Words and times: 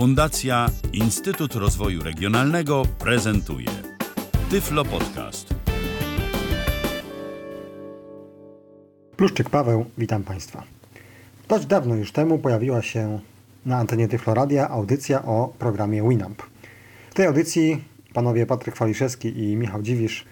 Fundacja 0.00 0.66
Instytut 0.92 1.54
Rozwoju 1.54 2.02
Regionalnego 2.02 2.82
prezentuje 2.98 3.68
Tyflo 4.50 4.84
Podcast. 4.84 5.54
Pluszczyk 9.16 9.50
Paweł, 9.50 9.84
witam 9.98 10.22
Państwa. 10.22 10.62
Dość 11.48 11.66
dawno 11.66 11.94
już 11.94 12.12
temu 12.12 12.38
pojawiła 12.38 12.82
się 12.82 13.20
na 13.66 13.76
antenie 13.76 14.08
Tyfloradia 14.08 14.68
audycja 14.68 15.24
o 15.24 15.52
programie 15.58 16.08
Winamp. 16.08 16.42
W 17.10 17.14
tej 17.14 17.26
audycji 17.26 17.84
panowie 18.14 18.46
Patryk 18.46 18.76
Waliszewski 18.76 19.38
i 19.38 19.56
Michał 19.56 19.82
Dziwisz 19.82 20.24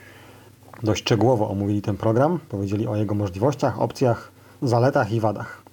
dość 0.83 1.01
szczegółowo 1.01 1.51
omówili 1.51 1.83
ten 1.83 1.97
program, 1.97 2.39
powiedzieli 2.49 2.87
o 2.87 2.97
jego 2.97 3.15
możliwościach, 3.15 3.81
opcjach, 3.81 4.33
zaletach 4.63 5.13
i 5.13 5.21
wadach. 5.21 5.68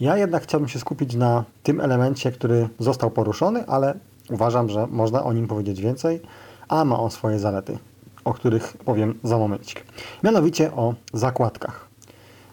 Ja 0.00 0.16
jednak 0.16 0.42
chciałbym 0.42 0.68
się 0.68 0.78
skupić 0.78 1.14
na 1.14 1.44
tym 1.62 1.80
elemencie, 1.80 2.32
który 2.32 2.68
został 2.78 3.10
poruszony, 3.10 3.66
ale 3.66 3.94
uważam, 4.30 4.68
że 4.68 4.86
można 4.86 5.24
o 5.24 5.32
nim 5.32 5.48
powiedzieć 5.48 5.80
więcej, 5.80 6.20
a 6.68 6.84
ma 6.84 6.98
on 6.98 7.10
swoje 7.10 7.38
zalety, 7.38 7.78
o 8.24 8.34
których 8.34 8.76
powiem 8.76 9.18
za 9.24 9.38
momencik. 9.38 9.84
Mianowicie 10.24 10.72
o 10.72 10.94
zakładkach. 11.12 11.88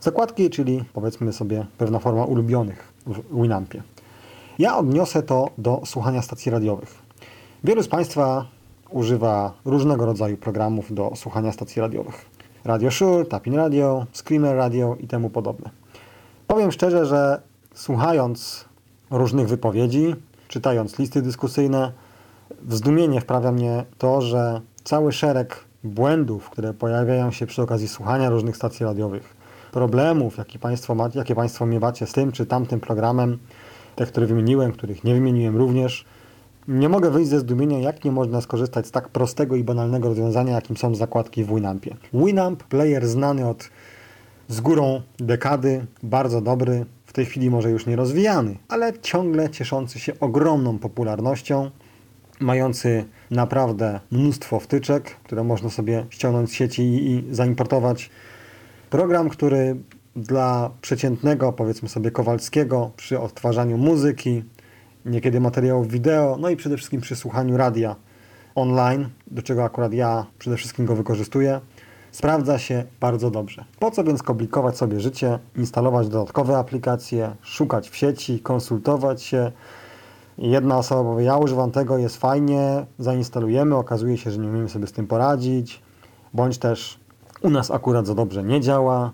Zakładki, 0.02 0.49
czyli 0.49 0.84
powiedzmy 0.94 1.34
sobie 1.34 1.66
pewna 1.77 1.99
forma 1.99 2.26
ulubionych 2.26 2.94
w 3.05 3.41
Winampie. 3.41 3.84
Ja 4.60 4.77
odniosę 4.77 5.23
to 5.23 5.49
do 5.57 5.82
słuchania 5.85 6.21
stacji 6.21 6.52
radiowych. 6.52 6.96
Wielu 7.63 7.84
z 7.84 7.88
Państwa 7.88 8.46
używa 8.90 9.54
różnego 9.66 10.05
rodzaju 10.05 10.38
programów 10.38 10.94
do 10.94 11.12
słuchania 11.16 11.52
stacji 11.52 11.82
radiowych. 11.82 12.26
Radio 12.66 12.91
Shure, 12.91 13.26
Tapin 13.26 13.55
Radio, 13.55 14.05
Screamer 14.13 14.55
Radio 14.55 14.96
i 14.99 15.07
temu 15.07 15.30
podobne. 15.30 15.83
Powiem 16.48 16.72
szczerze, 16.72 17.06
że 17.06 17.42
słuchając 17.74 18.66
różnych 19.12 19.48
wypowiedzi, 19.48 20.16
czytając 20.48 21.00
listy 21.00 21.22
dyskusyjne, 21.22 21.92
w 22.62 22.76
zdumienie 22.76 23.22
wprawia 23.22 23.52
mnie 23.52 23.85
to, 23.98 24.22
że 24.22 24.62
cały 24.84 25.12
szereg 25.12 25.66
błędów, 25.84 26.50
które 26.50 26.74
pojawiają 26.74 27.32
się 27.32 27.46
przy 27.46 27.62
okazji 27.62 27.88
słuchania 27.88 28.30
różnych 28.30 28.55
stacji 28.55 28.85
radiowych, 28.85 29.35
problemów, 29.72 30.38
jakie 30.38 30.60
Państwo, 30.60 30.96
ma, 30.96 31.10
jakie 31.16 31.35
państwo 31.35 31.66
miewacie 31.66 32.08
z 32.08 32.12
tym 32.12 32.32
czy 32.32 32.46
tamtym 32.46 32.80
programem, 32.80 33.38
te, 33.96 34.05
które 34.05 34.26
wymieniłem, 34.26 34.72
których 34.72 35.04
nie 35.04 35.13
wymieniłem 35.13 35.57
również, 35.57 36.05
nie 36.68 36.90
mogę 36.90 37.12
wyjść 37.12 37.30
ze 37.30 37.40
zdumienia, 37.40 37.80
jak 37.80 38.05
nie 38.05 38.12
można 38.12 38.41
skorzystać 38.41 38.88
z 38.88 38.91
tak 38.91 39.10
prostego 39.10 39.55
i 39.55 39.63
banalnego 39.63 40.07
rozwiązania, 40.07 40.54
jakim 40.54 40.78
są 40.78 40.96
zakładki 40.96 41.44
w 41.44 41.55
Winampie. 41.55 41.96
Winamp, 42.13 42.63
player 42.63 43.07
znany 43.07 43.50
od 43.50 43.70
z 44.48 44.62
górą 44.62 45.02
dekady, 45.18 45.86
bardzo 46.04 46.41
dobry, 46.41 46.86
w 47.05 47.13
tej 47.13 47.26
chwili 47.26 47.49
może 47.49 47.70
już 47.70 47.86
nie 47.86 47.96
rozwijany, 47.96 48.58
ale 48.68 49.00
ciągle 49.00 49.50
cieszący 49.50 50.00
się 50.00 50.20
ogromną 50.20 50.80
popularnością, 50.80 51.72
mający 52.40 53.05
naprawdę 53.32 54.00
mnóstwo 54.12 54.60
wtyczek, 54.60 55.16
które 55.24 55.44
można 55.44 55.70
sobie 55.70 56.05
ściągnąć 56.10 56.50
z 56.50 56.54
sieci 56.54 56.84
i, 56.84 57.12
i 57.12 57.35
zaimportować. 57.35 58.10
Program, 58.90 59.30
który 59.30 59.76
dla 60.16 60.72
przeciętnego, 60.82 61.54
powiedzmy 61.54 61.90
sobie, 61.90 62.12
Kowalskiego 62.12 62.91
przy 62.98 63.20
odtwarzaniu 63.20 63.78
muzyki, 63.78 64.44
niekiedy 65.06 65.40
materiałów 65.40 65.88
wideo, 65.88 66.38
no 66.40 66.50
i 66.50 66.56
przede 66.56 66.78
wszystkim 66.78 67.02
przy 67.02 67.16
słuchaniu 67.16 67.57
radia 67.57 67.96
online, 68.56 69.09
do 69.28 69.41
czego 69.41 69.63
akurat 69.63 69.94
ja 69.94 70.25
przede 70.40 70.57
wszystkim 70.57 70.85
go 70.85 70.96
wykorzystuję, 70.96 71.59
sprawdza 72.14 72.59
się 72.59 72.84
bardzo 73.00 73.31
dobrze. 73.31 73.66
Po 73.80 73.92
co 73.92 74.03
więc 74.03 74.24
komplikować 74.24 74.78
sobie 74.78 75.00
życie, 75.00 75.40
instalować 75.56 76.08
dodatkowe 76.09 76.58
aplikacje, 76.58 77.36
szukać 77.42 77.90
w 77.90 77.96
sieci, 77.96 78.40
konsultować 78.40 79.22
się. 79.22 79.52
Jedna 80.38 80.78
osoba 80.78 81.03
powie, 81.03 81.25
ja 81.25 81.38
używam 81.38 81.72
tego, 81.72 81.97
jest 81.97 82.18
fajnie, 82.18 82.86
zainstalujemy, 83.00 83.75
okazuje 83.75 84.18
się, 84.18 84.31
że 84.31 84.38
nie 84.38 84.47
umiemy 84.47 84.69
sobie 84.69 84.88
z 84.88 84.91
tym 84.91 85.08
poradzić, 85.08 85.81
bądź 86.34 86.58
też 86.58 87.00
u 87.41 87.50
nas 87.50 87.72
akurat 87.72 88.07
za 88.07 88.16
dobrze 88.16 88.44
nie 88.44 88.62
działa, 88.62 89.12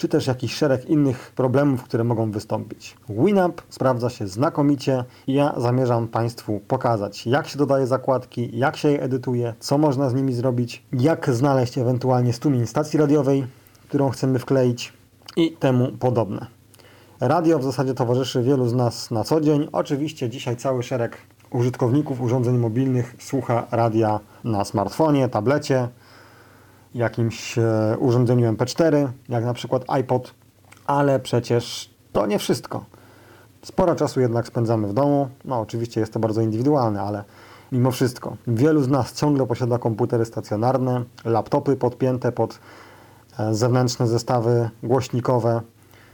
czy 0.00 0.08
też 0.08 0.26
jakiś 0.26 0.54
szereg 0.54 0.84
innych 0.84 1.32
problemów, 1.36 1.82
które 1.82 2.04
mogą 2.04 2.30
wystąpić. 2.30 2.96
Winamp 3.08 3.62
sprawdza 3.68 4.10
się 4.10 4.28
znakomicie 4.28 5.04
i 5.26 5.34
ja 5.34 5.54
zamierzam 5.56 6.08
Państwu 6.08 6.60
pokazać, 6.68 7.26
jak 7.26 7.48
się 7.48 7.58
dodaje 7.58 7.86
zakładki, 7.86 8.50
jak 8.52 8.76
się 8.76 8.90
je 8.90 9.02
edytuje, 9.02 9.54
co 9.60 9.78
można 9.78 10.10
z 10.10 10.14
nimi 10.14 10.32
zrobić, 10.32 10.82
jak 10.92 11.30
znaleźć 11.30 11.78
ewentualnie 11.78 12.32
strumień 12.32 12.66
stacji 12.66 12.98
radiowej, 12.98 13.46
którą 13.88 14.10
chcemy 14.10 14.38
wkleić 14.38 14.92
i 15.36 15.52
temu 15.52 15.92
podobne. 15.92 16.46
Radio 17.20 17.58
w 17.58 17.64
zasadzie 17.64 17.94
towarzyszy 17.94 18.42
wielu 18.42 18.68
z 18.68 18.74
nas 18.74 19.10
na 19.10 19.24
co 19.24 19.40
dzień. 19.40 19.68
Oczywiście 19.72 20.28
dzisiaj 20.28 20.56
cały 20.56 20.82
szereg 20.82 21.16
użytkowników 21.50 22.20
urządzeń 22.20 22.58
mobilnych 22.58 23.16
słucha 23.18 23.66
radia 23.70 24.20
na 24.44 24.64
smartfonie, 24.64 25.28
tablecie, 25.28 25.88
jakimś 26.94 27.58
e, 27.58 27.96
urządzeniu 27.98 28.52
MP4, 28.52 29.08
jak 29.28 29.44
na 29.44 29.54
przykład 29.54 29.84
iPod, 29.88 30.34
ale 30.86 31.20
przecież 31.20 31.90
to 32.12 32.26
nie 32.26 32.38
wszystko. 32.38 32.84
Sporo 33.62 33.94
czasu 33.94 34.20
jednak 34.20 34.46
spędzamy 34.46 34.88
w 34.88 34.92
domu. 34.92 35.28
No, 35.44 35.60
oczywiście 35.60 36.00
jest 36.00 36.12
to 36.12 36.20
bardzo 36.20 36.40
indywidualne, 36.40 37.02
ale 37.02 37.24
mimo 37.72 37.90
wszystko 37.90 38.36
wielu 38.46 38.82
z 38.82 38.88
nas 38.88 39.14
ciągle 39.14 39.46
posiada 39.46 39.78
komputery 39.78 40.24
stacjonarne, 40.24 41.04
laptopy 41.24 41.76
podpięte 41.76 42.32
pod 42.32 42.58
e, 43.38 43.54
zewnętrzne 43.54 44.06
zestawy 44.08 44.70
głośnikowe. 44.82 45.60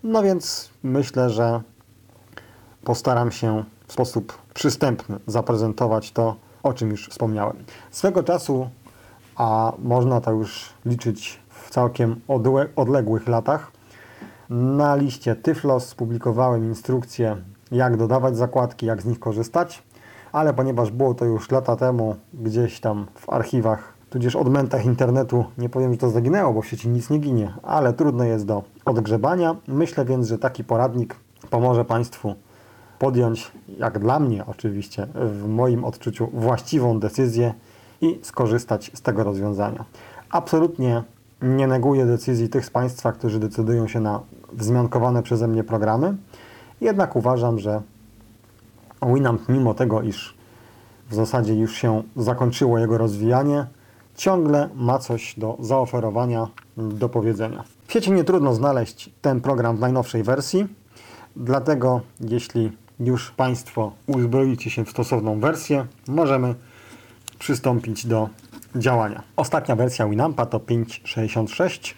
No 0.05 0.23
więc 0.23 0.71
myślę, 0.83 1.31
że 1.31 1.61
postaram 2.85 3.33
się 3.33 3.65
w 3.87 3.93
sposób 3.93 4.39
przystępny 4.55 5.19
zaprezentować 5.27 6.13
to, 6.13 6.37
o 6.63 6.73
czym 6.73 6.91
już 6.91 7.09
wspomniałem. 7.09 7.57
Swego 7.91 8.23
czasu 8.23 8.69
a 9.37 9.73
można 9.79 10.21
to 10.21 10.33
już 10.33 10.69
liczyć 10.85 11.41
w 11.49 11.71
całkiem 11.71 12.21
odległych 12.77 13.29
latach. 13.29 13.73
Na 14.51 14.97
liście 14.97 15.37
Tyflos 15.37 15.95
publikowałem 15.95 16.65
instrukcję, 16.65 17.37
jak 17.73 17.97
dodawać 17.97 18.37
zakładki, 18.37 18.87
jak 18.87 19.03
z 19.03 19.05
nich 19.05 19.21
korzystać, 19.21 19.83
ale 20.33 20.55
ponieważ 20.55 20.91
było 20.91 21.15
to 21.15 21.25
już 21.25 21.51
lata 21.51 21.77
temu 21.77 22.17
gdzieś 22.35 22.81
tam 22.81 23.07
w 23.15 23.31
archiwach, 23.31 23.93
tudzież 24.11 24.37
odmętach 24.37 24.85
internetu, 24.85 25.45
nie 25.59 25.69
powiem, 25.69 25.93
że 25.93 25.99
to 25.99 26.11
zaginęło, 26.11 26.53
bo 26.53 26.63
w 26.63 26.67
sieci 26.67 26.89
nic 26.89 27.11
nie 27.11 27.19
ginie, 27.19 27.53
ale 27.63 27.93
trudno 27.93 28.25
jest 28.25 28.47
do 28.47 28.63
odgrzebania. 28.85 29.57
Myślę 29.69 30.05
więc, 30.05 30.29
że 30.29 30.39
taki 30.39 30.65
poradnik 30.65 31.17
pomoże 31.51 31.85
Państwu 31.85 32.35
podjąć, 32.99 33.53
jak 33.79 33.99
dla 33.99 34.21
mnie 34.21 34.47
oczywiście, 34.47 35.07
w 35.15 35.49
moim 35.49 35.85
odczuciu, 35.85 36.29
właściwą 36.33 37.01
decyzję 37.01 37.55
i 38.01 38.19
skorzystać 38.23 38.91
z 38.95 39.03
tego 39.03 39.25
rozwiązania. 39.25 39.85
Absolutnie 40.31 41.03
nie 41.43 41.67
neguję 41.67 42.07
decyzji 42.07 42.49
tych 42.49 42.67
z 42.67 42.71
Państwa, 42.71 43.13
którzy 43.13 43.39
decydują 43.39 43.89
się 43.89 44.01
na 44.01 44.21
wzmiankowane 44.53 45.23
przeze 45.23 45.49
mnie 45.49 45.65
programy, 45.65 46.17
jednak 46.81 47.17
uważam, 47.17 47.59
że 47.59 47.83
Winamp, 49.03 49.49
mimo 49.49 49.75
tego, 49.75 50.03
iż 50.03 50.35
w 51.11 51.15
zasadzie 51.15 51.55
już 51.55 51.75
się 51.75 52.03
zakończyło 52.17 52.79
jego 52.79 52.99
rozwijanie, 52.99 53.67
ciągle 54.15 54.69
ma 54.75 54.99
coś 54.99 55.35
do 55.39 55.57
zaoferowania, 55.61 56.47
do 56.77 57.09
powiedzenia. 57.09 57.65
W 57.87 57.93
sieci 57.93 58.13
nie 58.13 58.25
trudno 58.25 58.55
znaleźć 58.55 59.11
ten 59.23 59.41
program 59.41 59.77
w 59.77 59.81
najnowszej 59.81 60.23
wersji, 60.23 60.67
dlatego 61.37 62.01
jeśli 62.21 62.73
już 63.01 63.31
Państwo 63.31 63.93
uzbroicie 64.07 64.71
się 64.71 64.85
w 64.85 64.91
stosowną 64.91 65.41
wersję, 65.41 65.87
możemy 66.09 66.55
przystąpić 67.39 68.07
do 68.07 68.29
działania. 68.77 69.23
Ostatnia 69.37 69.77
wersja 69.77 70.09
Winampa 70.09 70.47
to 70.47 70.59
5.66, 70.59 71.95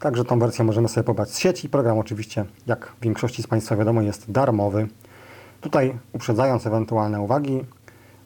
także 0.00 0.24
tą 0.24 0.38
wersję 0.38 0.64
możemy 0.64 0.88
sobie 0.88 1.04
pobrać 1.04 1.30
z 1.30 1.38
sieci. 1.38 1.68
Program 1.68 1.98
oczywiście, 1.98 2.44
jak 2.66 2.86
w 3.00 3.02
większości 3.02 3.42
z 3.42 3.46
Państwa 3.46 3.76
wiadomo, 3.76 4.02
jest 4.02 4.30
darmowy. 4.30 4.88
Tutaj 5.60 5.98
uprzedzając 6.12 6.66
ewentualne 6.66 7.20
uwagi, 7.20 7.64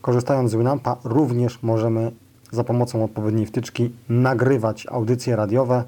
korzystając 0.02 0.50
z 0.50 0.54
Winampa 0.54 0.96
również 1.04 1.62
możemy 1.62 2.12
za 2.50 2.64
pomocą 2.64 3.04
odpowiedniej 3.04 3.46
wtyczki 3.46 3.94
nagrywać 4.08 4.86
audycje 4.90 5.36
radiowe, 5.36 5.84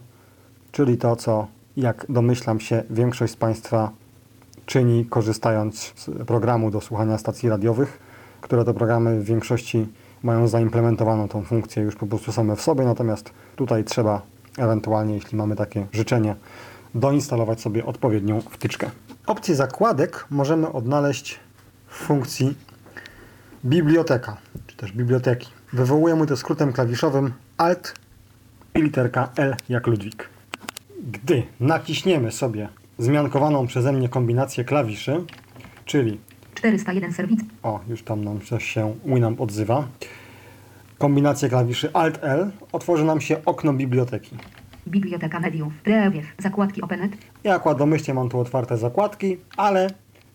czyli 0.73 0.99
to, 0.99 1.17
co 1.17 1.47
jak 1.77 2.07
domyślam 2.09 2.61
się 2.61 2.83
większość 2.91 3.33
z 3.33 3.37
Państwa 3.37 3.91
czyni 4.67 5.05
korzystając 5.05 5.93
z 5.97 6.11
programu 6.27 6.71
do 6.71 6.81
słuchania 6.81 7.19
stacji 7.19 7.49
radiowych, 7.49 7.99
które 8.41 8.65
to 8.65 8.75
programy 8.75 9.21
w 9.21 9.25
większości 9.25 9.87
mają 10.23 10.49
zaimplementowaną 10.49 11.29
tą 11.29 11.43
funkcję 11.43 11.83
już 11.83 11.97
po 11.97 12.07
prostu 12.07 12.33
same 12.33 12.57
w 12.57 12.61
sobie, 12.61 12.85
natomiast 12.85 13.33
tutaj 13.57 13.85
trzeba 13.85 14.23
ewentualnie, 14.59 15.15
jeśli 15.15 15.39
mamy 15.39 15.57
takie 15.57 15.87
życzenie, 15.93 16.37
doinstalować 16.95 17.61
sobie 17.61 17.87
odpowiednią 17.87 18.41
wtyczkę. 18.41 18.91
Opcję 19.27 19.55
zakładek 19.55 20.27
możemy 20.31 20.73
odnaleźć 20.73 21.41
w 21.89 21.95
funkcji 21.95 22.57
biblioteka, 23.65 24.37
czy 24.67 24.77
też 24.77 24.93
biblioteki. 24.93 25.49
Wywołujemy 25.73 26.27
to 26.27 26.37
skrótem 26.37 26.73
klawiszowym 26.73 27.33
Alt 27.57 27.95
i 28.75 28.83
literka 28.83 29.29
L 29.37 29.57
jak 29.69 29.87
Ludwik. 29.87 30.29
Gdy 31.11 31.43
naciśniemy 31.61 32.33
sobie 32.33 32.69
zmiankowaną 32.99 33.67
przeze 33.67 33.93
mnie 33.93 34.09
kombinację 34.09 34.65
klawiszy, 34.65 35.25
czyli 35.85 36.21
401 36.55 37.13
serwis. 37.13 37.41
O, 37.63 37.81
już 37.89 38.03
tam 38.03 38.25
nam 38.25 38.41
coś 38.41 38.65
się 38.65 38.95
Winamp 39.05 39.41
odzywa. 39.41 39.89
Kombinacja 40.99 41.49
klawiszy 41.49 41.91
Alt-L 41.93 42.51
otworzy 42.73 43.05
nam 43.05 43.21
się 43.21 43.45
okno 43.45 43.73
biblioteki. 43.73 44.37
Biblioteka 44.89 45.41
mediów. 45.41 45.73
Rewiew. 45.85 46.25
Zakładki 46.39 46.83
Openet. 46.83 47.13
Ja 47.45 47.55
akurat 47.55 47.79
domyślnie 47.79 48.15
mam 48.15 48.29
tu 48.29 48.39
otwarte 48.41 48.77
zakładki, 48.77 49.37
ale 49.57 49.91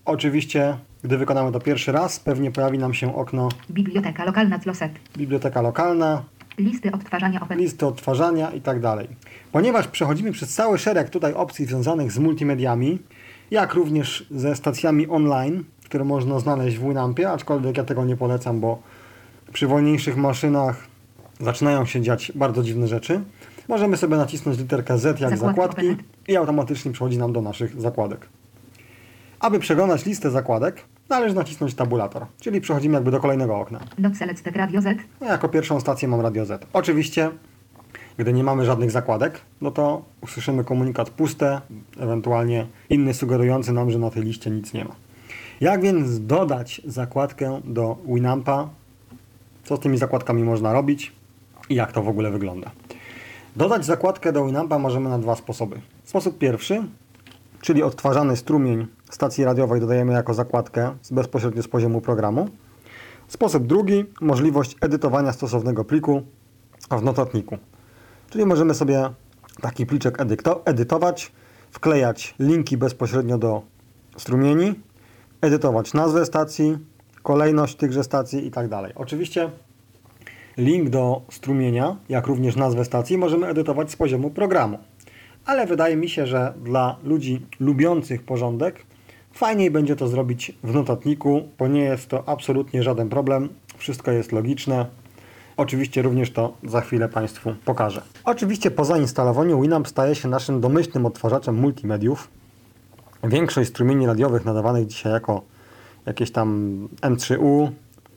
oczywiście, 0.06 0.78
gdy 1.04 1.18
wykonamy 1.18 1.52
to 1.52 1.60
pierwszy 1.60 1.92
raz, 1.92 2.20
pewnie 2.20 2.52
pojawi 2.52 2.78
nam 2.80 2.94
się 2.94 3.16
okno 3.16 3.50
Biblioteka 3.72 4.26
lokalna 4.26 4.60
Closet. 4.60 4.92
biblioteka 5.18 5.62
lokalna, 5.62 6.24
Listy 6.58 6.92
odtwarzania 6.92 7.42
Open. 7.42 7.58
listy 7.60 7.86
odtwarzania 7.86 8.52
i 8.52 8.62
tak 8.62 8.80
dalej. 8.80 9.08
Ponieważ 9.52 9.88
przechodzimy 9.88 10.32
przez 10.32 10.54
cały 10.54 10.78
szereg 10.78 11.10
tutaj 11.10 11.34
opcji 11.34 11.66
związanych 11.66 12.12
z 12.12 12.20
multimediami, 12.20 13.00
jak 13.52 13.74
również 13.74 14.28
ze 14.32 14.56
stacjami 14.56 15.08
online, 15.08 15.64
które 15.86 16.04
można 16.04 16.40
znaleźć 16.40 16.78
w 16.78 16.82
Winampie, 16.82 17.32
aczkolwiek 17.32 17.78
ja 17.78 17.84
tego 17.84 18.06
nie 18.06 18.18
polecam, 18.18 18.60
bo 18.60 18.80
przy 19.54 19.68
wolniejszych 19.68 20.18
maszynach 20.18 20.88
zaczynają 21.40 21.86
się 21.86 22.02
dziać 22.02 22.32
bardzo 22.36 22.64
dziwne 22.64 22.88
rzeczy. 22.88 23.22
Możemy 23.68 23.98
sobie 23.98 24.18
nacisnąć 24.18 24.58
literkę 24.58 24.98
Z 24.98 25.20
jak 25.20 25.38
Zakładki 25.38 25.88
zakładki 25.88 26.04
i 26.28 26.36
automatycznie 26.36 26.92
przechodzi 26.92 27.18
nam 27.18 27.34
do 27.34 27.42
naszych 27.42 27.82
zakładek. 27.82 28.28
Aby 29.40 29.60
przeglądać 29.60 30.06
listę 30.06 30.32
zakładek, 30.32 30.82
należy 31.10 31.36
nacisnąć 31.36 31.74
tabulator, 31.74 32.26
czyli 32.40 32.62
przechodzimy 32.62 32.94
jakby 32.96 33.12
do 33.12 33.20
kolejnego 33.20 33.58
okna. 33.58 33.80
Select 34.14 34.48
Radio 34.48 34.82
Z. 34.82 34.98
No, 35.22 35.28
jako 35.28 35.50
pierwszą 35.50 35.80
stację 35.80 36.08
mam 36.08 36.22
Radio 36.22 36.46
Z. 36.46 36.66
Oczywiście, 36.74 37.30
gdy 38.18 38.34
nie 38.34 38.44
mamy 38.44 38.66
żadnych 38.66 38.92
zakładek, 38.92 39.42
no 39.62 39.72
to 39.72 40.02
usłyszymy 40.22 40.64
komunikat 40.64 41.10
puste, 41.10 41.62
ewentualnie 42.00 42.68
inny 42.90 43.14
sugerujący 43.14 43.74
nam, 43.74 43.92
że 43.92 44.00
na 44.00 44.10
tej 44.10 44.24
liście 44.24 44.52
nic 44.52 44.74
nie 44.74 44.86
ma. 44.86 44.96
Jak 45.62 45.82
więc 45.82 46.26
dodać 46.26 46.82
zakładkę 46.86 47.62
do 47.64 47.98
Winampa? 48.06 48.70
Co 49.64 49.78
z 49.78 49.80
tymi 49.80 49.98
zakładkami 49.98 50.44
można 50.44 50.74
robić 50.74 51.12
i 51.70 51.76
jak 51.76 51.92
to 51.92 52.04
w 52.04 52.08
ogóle 52.08 52.32
wygląda? 52.32 52.72
Dodać 53.56 53.86
zakładkę 53.86 54.32
do 54.32 54.46
Winampa 54.46 54.80
możemy 54.80 55.10
na 55.10 55.20
dwa 55.20 55.36
sposoby. 55.36 55.82
Sposób 56.04 56.38
pierwszy, 56.38 56.84
czyli 57.62 57.84
odtwarzany 57.84 58.36
strumień 58.36 58.88
stacji 59.10 59.44
radiowej 59.44 59.82
dodajemy 59.82 60.14
jako 60.14 60.34
zakładkę 60.34 60.96
bezpośrednio 61.12 61.64
z 61.64 61.68
poziomu 61.68 62.02
programu. 62.02 62.50
Sposób 63.28 63.68
drugi, 63.68 64.06
możliwość 64.22 64.76
edytowania 64.82 65.34
stosownego 65.34 65.86
pliku 65.86 66.22
w 66.92 67.04
notatniku. 67.04 67.58
Czyli 68.30 68.46
możemy 68.46 68.74
sobie 68.74 69.10
taki 69.62 69.86
pliczek 69.86 70.18
edyto- 70.18 70.62
edytować, 70.66 71.32
wklejać 71.72 72.36
linki 72.40 72.78
bezpośrednio 72.78 73.38
do 73.38 73.62
strumieni, 74.18 74.76
edytować 75.46 75.94
nazwę 75.94 76.26
stacji, 76.26 76.78
kolejność 77.24 77.76
tychże 77.76 78.04
stacji 78.04 78.48
i 78.48 78.52
tak 78.52 78.68
dalej. 78.68 78.92
Oczywiście 78.96 79.50
link 80.58 80.90
do 80.90 81.22
strumienia, 81.32 81.96
jak 82.10 82.28
również 82.28 82.56
nazwę 82.56 82.86
stacji 82.86 83.18
możemy 83.18 83.48
edytować 83.48 83.92
z 83.92 83.96
poziomu 83.96 84.30
programu. 84.30 84.78
Ale 85.46 85.66
wydaje 85.68 85.96
mi 85.96 86.10
się, 86.10 86.28
że 86.28 86.54
dla 86.64 86.96
ludzi 87.04 87.46
lubiących 87.60 88.24
porządek 88.24 88.86
fajniej 89.34 89.72
będzie 89.72 89.96
to 89.96 90.08
zrobić 90.08 90.52
w 90.64 90.74
notatniku, 90.74 91.42
bo 91.60 91.68
nie 91.68 91.82
jest 91.82 92.08
to 92.08 92.30
absolutnie 92.30 92.84
żaden 92.84 93.10
problem. 93.10 93.50
Wszystko 93.78 94.12
jest 94.12 94.32
logiczne. 94.32 94.86
Oczywiście 95.58 96.02
również 96.02 96.32
to 96.32 96.54
za 96.64 96.82
chwilę 96.82 97.10
Państwu 97.10 97.56
pokażę. 97.66 98.02
Oczywiście 98.24 98.72
po 98.72 98.86
zainstalowaniu 98.86 99.62
Winamp 99.62 99.88
staje 99.88 100.16
się 100.16 100.28
naszym 100.28 100.62
domyślnym 100.62 101.06
odtwarzaczem 101.06 101.56
multimediów. 101.56 102.28
Większość 103.28 103.70
strumieni 103.70 104.06
radiowych 104.06 104.46
nadawanych 104.46 104.88
dzisiaj 104.88 105.14
jako 105.14 105.42
jakieś 106.06 106.32
tam 106.32 106.80
M3U, 107.02 107.70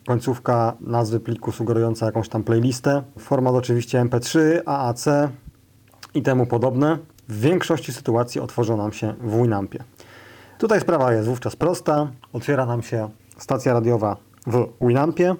końcówka 0.07 0.73
nazwy 0.81 1.19
pliku 1.19 1.51
sugerująca 1.51 2.05
jakąś 2.05 2.29
tam 2.29 2.43
playlistę, 2.43 3.03
format 3.19 3.55
oczywiście 3.55 4.01
MP3, 4.01 4.39
AAC 4.65 5.05
i 6.13 6.21
temu 6.21 6.45
podobne, 6.45 6.97
w 7.29 7.39
większości 7.39 7.93
sytuacji 7.93 8.41
otworzą 8.41 8.77
nam 8.77 8.93
się 8.93 9.13
w 9.21 9.41
Winampie. 9.41 9.83
Tutaj 10.57 10.81
sprawa 10.81 11.13
jest 11.13 11.27
wówczas 11.27 11.55
prosta. 11.55 12.11
Otwiera 12.33 12.65
nam 12.65 12.81
się 12.81 13.09
stacja 13.37 13.73
radiowa 13.73 14.17
w 14.47 14.67
Winampie. 14.81 15.35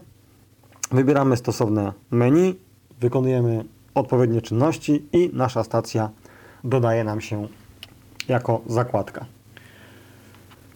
Wybieramy 0.92 1.38
stosowne 1.38 1.94
menu, 2.12 2.60
wykonujemy 3.00 3.66
odpowiednie 3.96 4.42
czynności 4.42 5.06
i 5.14 5.30
nasza 5.34 5.64
stacja 5.64 6.10
dodaje 6.64 7.04
nam 7.04 7.22
się 7.22 7.48
jako 8.28 8.62
zakładka. 8.68 9.26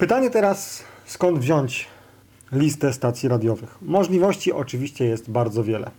Pytanie 0.03 0.29
teraz, 0.29 0.83
skąd 1.05 1.39
wziąć 1.39 1.87
listę 2.51 2.93
stacji 2.93 3.29
radiowych? 3.29 3.77
Możliwości 3.81 4.51
oczywiście 4.51 5.05
jest 5.05 5.31
bardzo 5.31 5.63
wiele. 5.63 5.91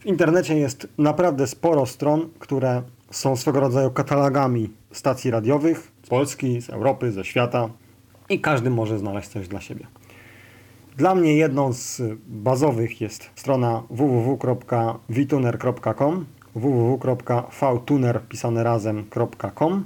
W 0.00 0.06
internecie 0.06 0.58
jest 0.58 0.88
naprawdę 0.98 1.46
sporo 1.46 1.86
stron, 1.86 2.28
które 2.38 2.82
są 3.10 3.36
swego 3.36 3.60
rodzaju 3.60 3.90
katalogami 3.90 4.70
stacji 4.92 5.30
radiowych 5.30 5.92
z 6.02 6.08
Polski, 6.08 6.60
z 6.60 6.70
Europy, 6.70 7.12
ze 7.12 7.24
świata 7.24 7.68
i 8.28 8.40
każdy 8.40 8.70
może 8.70 8.98
znaleźć 8.98 9.28
coś 9.28 9.48
dla 9.48 9.60
siebie. 9.60 9.86
Dla 10.96 11.14
mnie 11.14 11.36
jedną 11.36 11.72
z 11.72 12.02
bazowych 12.26 13.00
jest 13.00 13.30
strona 13.36 13.82
www.vtuner.com 13.90 16.26
www.vtuner 16.54 18.20
pisane 18.28 18.62
razem.com 18.62 19.84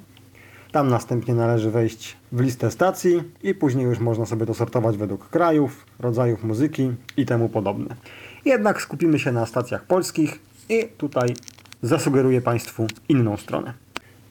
Tam 0.73 0.89
następnie 0.89 1.35
należy 1.35 1.71
wejść 1.71 2.17
w 2.33 2.41
listę 2.41 2.71
stacji 2.71 3.23
i 3.43 3.55
później 3.55 3.85
już 3.85 3.99
można 3.99 4.27
sobie 4.27 4.47
to 4.47 4.55
sortować 4.55 4.97
według 4.97 5.29
krajów, 5.29 5.87
rodzajów 5.99 6.45
muzyki 6.45 6.93
i 7.17 7.27
temu 7.27 7.49
podobne. 7.49 7.97
Jednak 8.45 8.83
skupimy 8.83 9.19
się 9.19 9.33
na 9.33 9.47
stacjach 9.47 9.85
polskich 9.85 10.39
i 10.69 10.89
tutaj 10.99 11.35
zasugeruję 11.83 12.41
Państwu 12.41 12.87
inną 13.09 13.37
stronę. 13.37 13.75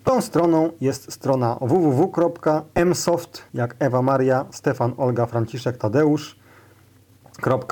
Tą 0.04 0.22
stroną 0.22 0.72
jest 0.82 1.14
strona 1.14 1.58
www.msoft, 1.62 3.44
jak 3.54 3.76
Ewa 3.80 4.02
Maria, 4.02 4.46
Stefan, 4.52 4.94
Olga, 4.98 5.26
Franciszek, 5.26 5.78
Tadeusz, 5.78 6.36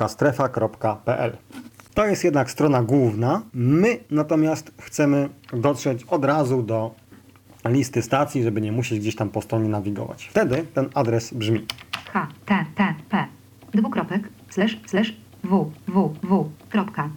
strefa.pl. 0.08 1.36
To 1.94 2.06
jest 2.06 2.24
jednak 2.24 2.50
strona 2.50 2.82
główna. 2.82 3.42
My 3.54 3.98
natomiast 4.10 4.70
chcemy 4.80 5.28
dotrzeć 5.52 6.04
od 6.04 6.24
razu 6.24 6.62
do 6.62 6.94
listy 7.68 8.02
stacji, 8.02 8.42
żeby 8.42 8.60
nie 8.60 8.72
musieć 8.72 9.00
gdzieś 9.00 9.16
tam 9.16 9.30
po 9.30 9.42
stronie 9.42 9.68
nawigować. 9.68 10.24
Wtedy 10.24 10.64
ten 10.74 10.88
adres 10.94 11.34
brzmi 11.34 11.66
H, 12.12 12.28
T, 12.46 12.64
T, 12.74 12.94
P. 13.08 13.26
Dwukropek. 13.74 14.28
Slash, 14.48 14.78
slash. 14.86 15.12
W, 15.44 15.72
W, 15.88 16.14
W. 16.22 16.50
Kropka. 16.70 17.10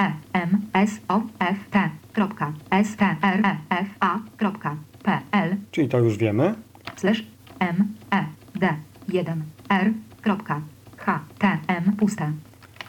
E, 0.00 0.12
M, 0.32 0.60
S, 0.72 0.90
O, 1.08 1.22
F, 1.38 1.56
T. 1.70 1.90
Kropka. 2.12 2.52
S, 2.70 2.96
T, 2.96 3.16
R, 3.22 3.40
E, 3.46 3.56
F, 3.70 3.88
A. 4.00 4.18
Kropka. 4.36 4.76
P, 5.02 5.18
L. 5.32 5.56
czyli 5.70 5.88
to 5.88 5.98
już 5.98 6.16
wiemy. 6.16 6.54
Slash. 6.96 7.24
M, 7.58 7.94
E, 8.10 8.24
D. 8.54 8.74
1. 9.08 9.42
R. 9.68 9.92
Kropka. 10.22 10.60
H, 10.96 11.20
T, 11.38 11.58
M. 11.66 11.96
Puste. 11.96 12.32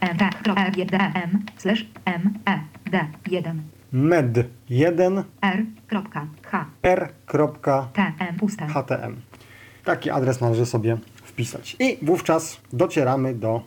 M, 0.02 0.18
T, 0.18 0.30
kropka, 0.44 0.66
R, 0.66 0.78
1, 0.78 1.02
M. 1.16 1.40
Slash. 1.58 1.86
M, 2.06 2.34
E, 2.46 2.60
D. 2.92 3.06
1. 3.32 3.62
med 3.94 4.46
1 4.70 5.24
R. 5.42 5.66
Kropka. 5.88 6.28
H, 6.42 6.66
r.htm. 6.84 7.88
T, 7.94 8.14
M. 8.20 8.36
Puste. 8.40 8.68
Taki 9.84 10.10
adres 10.10 10.42
należy 10.42 10.66
sobie 10.66 10.98
wpisać. 11.16 11.76
I 11.80 11.98
wówczas 12.02 12.62
docieramy 12.74 13.34
do 13.34 13.64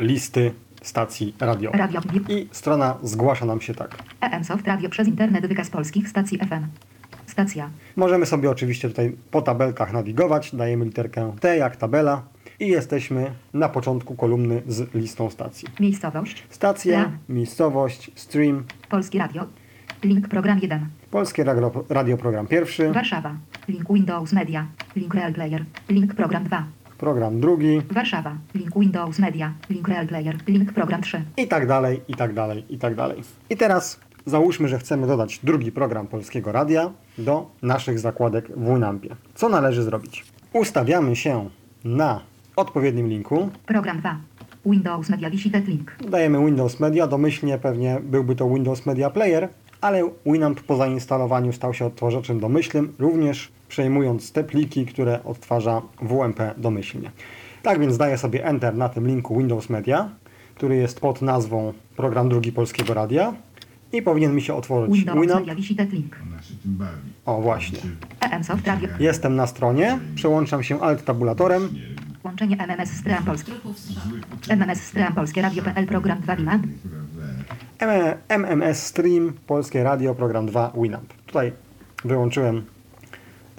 listy 0.00 0.52
stacji 0.82 1.34
radiowych. 1.40 1.80
Radio. 1.80 2.00
I 2.28 2.48
strona 2.52 2.98
zgłasza 3.02 3.46
nam 3.46 3.60
się 3.60 3.74
tak. 3.74 4.02
EM 4.20 4.44
Soft 4.44 4.66
Radio 4.66 4.88
przez 4.88 5.08
internet 5.08 5.46
wykaz 5.46 5.70
polskich 5.70 6.08
stacji 6.08 6.38
FM. 6.38 6.91
Stacja. 7.32 7.70
Możemy 7.96 8.26
sobie 8.26 8.50
oczywiście 8.50 8.88
tutaj 8.88 9.16
po 9.30 9.42
tabelkach 9.42 9.92
nawigować, 9.92 10.54
dajemy 10.54 10.84
literkę 10.84 11.32
T 11.40 11.56
jak 11.56 11.76
tabela 11.76 12.22
i 12.60 12.68
jesteśmy 12.68 13.32
na 13.54 13.68
początku 13.68 14.14
kolumny 14.14 14.62
z 14.68 14.94
listą 14.94 15.30
stacji. 15.30 15.68
Miejscowość. 15.80 16.44
Stacje, 16.50 16.92
Ja. 16.92 17.10
miejscowość, 17.28 18.10
stream, 18.14 18.64
Polskie 18.88 19.18
Radio. 19.18 19.46
Link 20.04 20.28
program 20.28 20.58
1. 20.58 20.86
polskie 21.10 21.44
radio, 21.44 21.84
radioprogram 21.88 22.46
pierwszy, 22.46 22.92
Warszawa. 22.92 23.34
Link 23.68 23.92
Windows 23.92 24.32
Media. 24.32 24.66
Link 24.96 25.14
Real 25.14 25.32
Player. 25.32 25.64
Link 25.88 26.14
program 26.14 26.44
2. 26.44 26.64
program 26.98 27.40
drugi 27.40 27.80
Warszawa. 27.90 28.36
Link 28.54 28.76
Windows 28.76 29.18
Media. 29.18 29.52
Link 29.70 29.88
Real 29.88 30.06
Player. 30.06 30.36
Link 30.48 30.72
program 30.72 31.00
3. 31.02 31.22
i 31.36 31.48
tak 31.48 31.66
dalej, 31.66 32.00
i 32.08 32.14
tak 32.14 32.32
dalej, 32.34 32.64
i 32.68 32.78
tak 32.78 32.94
dalej. 32.94 33.22
I 33.50 33.56
teraz 33.56 34.00
załóżmy, 34.26 34.68
że 34.68 34.78
chcemy 34.78 35.06
dodać 35.06 35.40
drugi 35.42 35.72
program 35.72 36.06
Polskiego 36.06 36.52
Radia 36.52 36.90
do 37.18 37.50
naszych 37.62 37.98
zakładek 37.98 38.48
w 38.56 38.64
Winampie. 38.64 39.16
Co 39.34 39.48
należy 39.48 39.82
zrobić? 39.82 40.24
Ustawiamy 40.52 41.16
się 41.16 41.48
na 41.84 42.20
odpowiednim 42.56 43.08
linku, 43.08 43.48
Program 43.66 44.00
2. 44.00 44.16
Windows 44.66 45.08
Media 45.08 45.30
Visited 45.30 45.68
Link. 45.68 45.96
Dajemy 46.08 46.46
Windows 46.46 46.80
Media, 46.80 47.06
domyślnie 47.06 47.58
pewnie 47.58 48.00
byłby 48.02 48.36
to 48.36 48.48
Windows 48.48 48.86
Media 48.86 49.10
Player, 49.10 49.48
ale 49.80 50.10
Winamp 50.26 50.60
po 50.60 50.76
zainstalowaniu 50.76 51.52
stał 51.52 51.74
się 51.74 51.86
odtwarzaczem 51.86 52.40
domyślnym, 52.40 52.92
również 52.98 53.52
przejmując 53.68 54.32
te 54.32 54.44
pliki, 54.44 54.86
które 54.86 55.24
odtwarza 55.24 55.82
WMP 56.02 56.54
domyślnie. 56.56 57.10
Tak 57.62 57.80
więc 57.80 57.96
daję 57.96 58.18
sobie 58.18 58.44
Enter 58.44 58.74
na 58.74 58.88
tym 58.88 59.06
linku 59.06 59.38
Windows 59.38 59.70
Media, 59.70 60.08
który 60.54 60.76
jest 60.76 61.00
pod 61.00 61.22
nazwą 61.22 61.72
Program 61.96 62.28
Drugi 62.28 62.52
Polskiego 62.52 62.94
Radia 62.94 63.34
i 63.92 64.02
powinien 64.02 64.34
mi 64.34 64.42
się 64.42 64.54
otworzyć 64.54 64.94
Windows 64.94 65.20
Winamp. 65.20 65.40
Media 65.40 65.54
Visited 65.54 65.92
Link. 65.92 66.16
Ona 66.32 66.42
się 66.42 66.54
tym 66.62 66.72
bawi. 66.76 66.90
O, 67.26 67.40
właśnie. 67.42 67.78
Radio. 68.66 68.88
Jestem 69.00 69.36
na 69.36 69.46
stronie, 69.46 69.98
przełączam 70.14 70.62
się 70.62 70.80
Alt 70.80 71.04
tabulatorem, 71.04 71.68
Łączenie 72.24 72.56
MMS 72.56 72.90
Stream 72.90 73.24
Polski. 73.24 73.52
MMS 74.48 74.80
Stream 74.82 75.14
Polskie 75.14 75.42
Radio.pl 75.42 75.86
Program 75.86 76.20
2 76.20 76.36
Winamp. 76.36 76.66
M- 77.78 78.16
MMS 78.28 78.82
Stream, 78.86 79.32
Polskie 79.46 79.82
Radio, 79.82 80.14
Program 80.14 80.46
2, 80.46 80.72
Winamp. 80.82 81.12
Tutaj 81.26 81.52
wyłączyłem 82.04 82.64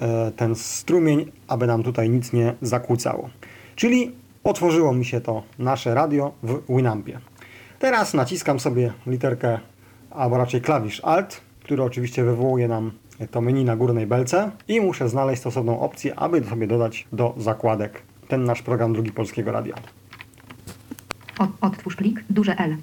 e, 0.00 0.30
ten 0.36 0.54
strumień, 0.54 1.32
aby 1.48 1.66
nam 1.66 1.82
tutaj 1.82 2.10
nic 2.10 2.32
nie 2.32 2.54
zakłócało. 2.62 3.30
Czyli 3.76 4.12
otworzyło 4.44 4.92
mi 4.92 5.04
się 5.04 5.20
to 5.20 5.42
nasze 5.58 5.94
radio 5.94 6.32
w 6.42 6.60
Winampie. 6.68 7.18
Teraz 7.78 8.14
naciskam 8.14 8.60
sobie 8.60 8.92
literkę, 9.06 9.58
albo 10.14 10.36
raczej 10.36 10.60
klawisz 10.60 11.00
Alt, 11.04 11.40
który 11.62 11.82
oczywiście 11.82 12.24
wywołuje 12.24 12.68
nam 12.68 12.90
to 13.30 13.40
menu 13.40 13.64
na 13.64 13.76
górnej 13.76 14.06
belce 14.06 14.50
i 14.68 14.80
muszę 14.80 15.08
znaleźć 15.08 15.40
stosowną 15.40 15.80
opcję, 15.80 16.14
aby 16.18 16.44
sobie 16.44 16.66
dodać 16.66 17.06
do 17.12 17.34
zakładek 17.36 18.02
ten 18.28 18.44
nasz 18.44 18.62
program 18.62 18.92
drugi 18.92 19.12
Polskiego 19.12 19.52
Radia. 19.52 19.74
Od, 21.38 21.50
odtwórz 21.60 21.96
plik, 21.96 22.24
duże 22.30 22.56
L. 22.58 22.76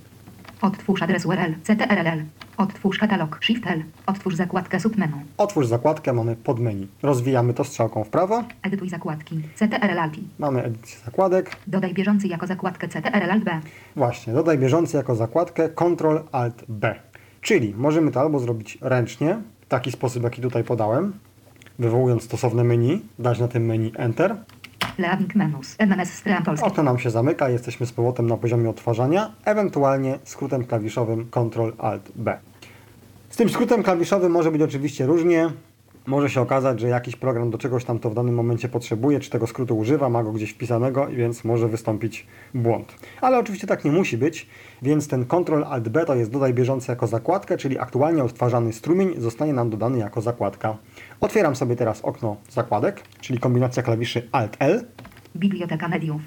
Odtwórz 0.62 1.02
adres 1.02 1.26
URL, 1.26 1.54
CTRL. 1.64 2.24
Odtwórz 2.58 2.98
katalog, 2.98 3.40
Shift 3.44 3.68
L. 3.68 3.84
Odtwórz 4.06 4.36
zakładkę 4.36 4.80
submenu. 4.80 5.18
Otwórz 5.38 5.68
zakładkę, 5.68 6.14
mamy 6.14 6.36
podmenu. 6.36 6.88
Rozwijamy 7.02 7.54
to 7.54 7.64
strzałką 7.64 8.04
w 8.04 8.10
prawo. 8.10 8.44
Edytuj 8.64 8.90
zakładki, 8.90 9.42
CTRL 9.56 10.00
Alt. 10.00 10.14
Mamy 10.40 10.64
edycję 10.64 11.00
zakładek. 11.06 11.56
Dodaj 11.68 11.94
bieżący 11.94 12.28
jako 12.28 12.48
zakładkę 12.48 12.88
CTRL 12.88 13.32
Alt 13.32 13.44
B. 13.44 13.60
Właśnie, 13.96 14.34
dodaj 14.34 14.58
bieżący 14.58 14.98
jako 14.98 15.16
zakładkę 15.16 15.70
Ctrl 15.70 16.18
Alt 16.32 16.64
B. 16.70 16.96
Czyli 17.42 17.74
możemy 17.78 18.12
to 18.12 18.22
albo 18.22 18.40
zrobić 18.40 18.78
ręcznie, 18.82 19.38
w 19.62 19.68
taki 19.68 19.92
sposób, 19.92 20.24
jaki 20.24 20.42
tutaj 20.42 20.64
podałem, 20.64 21.14
wywołując 21.80 22.24
stosowne 22.24 22.64
menu, 22.64 23.02
dać 23.20 23.40
na 23.40 23.48
tym 23.48 23.66
menu 23.66 23.92
Enter. 23.96 24.36
Leaving 24.98 25.36
menus, 25.36 25.76
MMS 25.80 26.14
Stream 26.14 26.44
Polski. 26.44 26.68
Oto 26.68 26.84
nam 26.84 27.00
się 27.00 27.10
zamyka, 27.10 27.50
jesteśmy 27.50 27.86
z 27.86 27.92
powrotem 27.92 28.28
na 28.28 28.38
poziomie 28.38 28.70
odtwarzania, 28.70 29.32
ewentualnie 29.46 30.20
skrótem 30.24 30.66
klawiszowym 30.66 31.30
Ctrl 31.32 31.72
Alt 31.78 32.12
B. 32.16 32.38
Z 33.30 33.38
tym 33.38 33.50
skrótem 33.50 33.84
klawiszowym 33.84 34.32
może 34.32 34.52
być 34.52 34.62
oczywiście 34.62 35.06
różnie. 35.06 35.50
Może 36.08 36.30
się 36.30 36.42
okazać, 36.42 36.80
że 36.80 36.88
jakiś 36.88 37.16
program 37.16 37.50
do 37.50 37.58
czegoś 37.58 37.86
tam 37.86 38.00
to 38.00 38.10
w 38.10 38.14
danym 38.14 38.36
momencie 38.36 38.70
potrzebuje, 38.70 39.20
czy 39.20 39.30
tego 39.30 39.48
skrótu 39.48 39.78
używa, 39.78 40.10
ma 40.10 40.24
go 40.24 40.32
gdzieś 40.32 40.52
wpisanego, 40.52 41.08
więc 41.08 41.44
może 41.44 41.68
wystąpić 41.68 42.28
błąd. 42.54 42.96
Ale 43.22 43.40
oczywiście 43.40 43.68
tak 43.68 43.86
nie 43.86 43.92
musi 43.92 44.18
być, 44.18 44.50
więc 44.82 45.08
ten 45.08 45.26
Ctrl 45.26 45.64
Alt 45.64 45.90
B 45.90 46.06
to 46.06 46.16
jest 46.16 46.32
dodaj 46.32 46.54
bieżący 46.54 46.92
jako 46.92 47.08
zakładkę, 47.08 47.58
czyli 47.58 47.80
aktualnie 47.80 48.24
odtwarzany 48.24 48.74
strumień 48.74 49.14
zostanie 49.18 49.54
nam 49.54 49.70
dodany 49.70 49.98
jako 49.98 50.22
zakładka. 50.22 50.78
Otwieram 51.20 51.56
sobie 51.56 51.76
teraz 51.76 52.02
okno 52.02 52.38
zakładek, 52.50 53.04
czyli 53.22 53.40
kombinacja 53.40 53.84
klawiszy 53.84 54.28
Alt 54.32 54.58
L. 54.60 54.86
Biblioteka 55.36 55.88
mediów, 55.88 56.22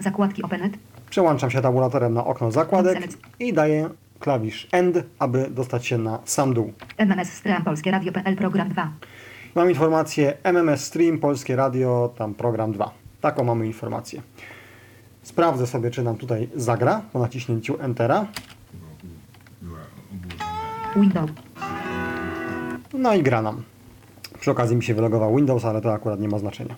zakładki 0.00 0.42
OpenNet. 0.42 0.72
Przełączam 1.10 1.50
się 1.50 1.60
tabulatorem 1.62 2.14
na 2.14 2.24
okno 2.24 2.50
zakładek 2.50 3.08
i 3.40 3.52
daję 3.52 3.88
klawisz 4.22 4.68
End, 4.72 4.98
aby 5.18 5.50
dostać 5.50 5.86
się 5.86 5.98
na 5.98 6.18
sam 6.24 6.54
dół. 6.54 6.72
MMS 6.98 7.32
Stream 7.32 7.64
Polskie 7.64 7.90
Radio.pl 7.90 8.36
Program 8.36 8.68
2. 8.68 8.92
Mam 9.54 9.70
informację 9.70 10.36
MMS 10.42 10.84
Stream, 10.84 11.18
Polskie 11.18 11.56
Radio, 11.56 12.14
tam 12.18 12.34
program 12.34 12.72
2. 12.72 12.90
Taką 13.20 13.44
mamy 13.44 13.66
informację. 13.66 14.22
Sprawdzę 15.22 15.66
sobie, 15.66 15.90
czy 15.90 16.02
nam 16.02 16.16
tutaj 16.16 16.48
zagra 16.56 17.02
po 17.12 17.18
naciśnięciu 17.18 17.80
Entera. 17.80 18.26
Windows. 20.96 21.30
No 22.94 23.14
i 23.14 23.22
gra 23.22 23.42
nam. 23.42 23.62
Przy 24.40 24.50
okazji 24.50 24.76
mi 24.76 24.84
się 24.84 24.94
wylogował 24.94 25.36
Windows, 25.36 25.64
ale 25.64 25.80
to 25.80 25.92
akurat 25.92 26.20
nie 26.20 26.28
ma 26.28 26.38
znaczenia. 26.38 26.74